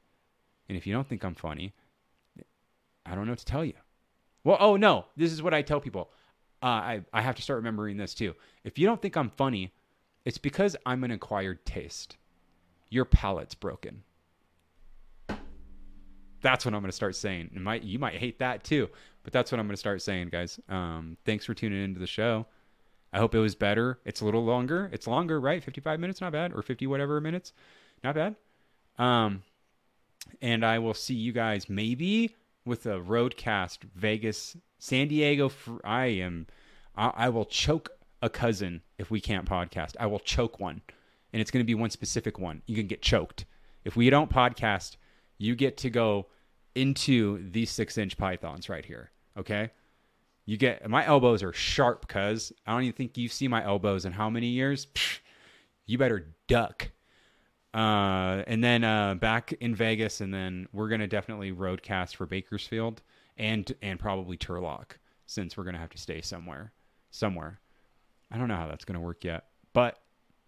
[0.68, 1.74] And if you don't think I'm funny,
[3.06, 3.74] I don't know what to tell you.
[4.44, 6.12] Well, oh no, this is what I tell people.
[6.62, 8.34] Uh, I, I have to start remembering this too.
[8.64, 9.74] If you don't think I'm funny,
[10.26, 12.18] it's because I'm an acquired taste.
[12.90, 14.04] Your palate's broken.
[16.42, 17.52] That's what I'm going to start saying.
[17.56, 18.90] It might you might hate that too,
[19.24, 20.60] but that's what I'm going to start saying, guys.
[20.70, 22.46] Um, thanks for tuning into the show.
[23.14, 24.00] I hope it was better.
[24.06, 24.90] It's a little longer.
[24.92, 25.64] It's longer, right?
[25.64, 27.54] 55 minutes, not bad, or 50 whatever minutes,
[28.04, 28.36] not bad.
[28.98, 29.44] Um,
[30.42, 32.36] and I will see you guys maybe
[32.66, 35.52] with a roadcast Vegas, San Diego.
[35.84, 36.48] I am,
[36.96, 37.92] I, I will choke
[38.24, 39.96] a cousin if we can't podcast.
[40.00, 40.82] I will choke one,
[41.32, 42.64] and it's going to be one specific one.
[42.66, 43.46] You can get choked
[43.86, 44.98] if we don't podcast.
[45.38, 46.28] You get to go
[46.74, 49.12] into these six inch pythons right here.
[49.38, 49.70] Okay.
[50.46, 54.06] You get my elbows are sharp, cuz I don't even think you've seen my elbows
[54.06, 54.88] in how many years.
[54.88, 55.20] Psh,
[55.86, 56.92] you better duck.
[57.74, 63.02] Uh, and then uh, back in Vegas, and then we're gonna definitely roadcast for Bakersfield
[63.38, 64.92] and and probably Turlock,
[65.26, 66.72] since we're gonna have to stay somewhere,
[67.10, 67.60] somewhere.
[68.32, 70.00] I don't know how that's gonna work yet, but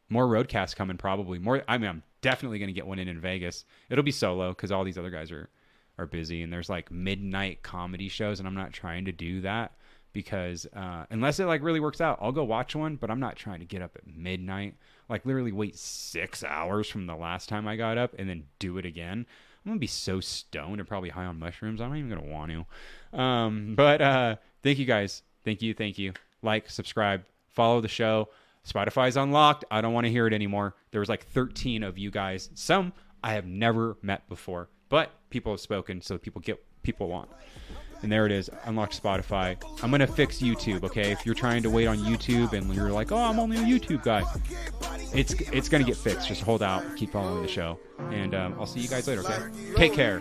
[0.09, 1.39] more roadcasts coming probably.
[1.39, 1.63] More.
[1.67, 3.65] I mean, I'm definitely gonna get one in in Vegas.
[3.89, 5.49] It'll be solo because all these other guys are
[5.97, 9.71] are busy, and there's like midnight comedy shows, and I'm not trying to do that
[10.15, 12.95] because uh, unless it like really works out, I'll go watch one.
[12.95, 14.73] But I'm not trying to get up at midnight,
[15.07, 18.79] like literally wait six hours from the last time I got up and then do
[18.79, 19.27] it again.
[19.63, 21.81] I'm gonna be so stoned and probably high on mushrooms.
[21.81, 23.19] I'm not even gonna want to.
[23.19, 25.21] Um, but uh, thank you guys.
[25.43, 25.73] Thank you.
[25.75, 26.13] Thank you.
[26.41, 28.29] Like, subscribe, follow the show.
[28.67, 29.65] Spotify's unlocked.
[29.69, 30.75] I don't want to hear it anymore.
[30.91, 32.49] There was like 13 of you guys.
[32.55, 32.93] Some
[33.23, 37.29] I have never met before, but people have spoken, so people get people want.
[38.05, 39.57] And there it is, unlocked Spotify.
[39.81, 41.11] I'm gonna fix YouTube, okay?
[41.11, 44.03] If you're trying to wait on YouTube and you're like, oh, I'm only a YouTube
[44.03, 44.21] guy,
[45.11, 46.27] it's it's gonna get fixed.
[46.27, 47.79] Just hold out, keep following the show,
[48.11, 49.49] and um, I'll see you guys later, okay?
[49.75, 50.19] Take care.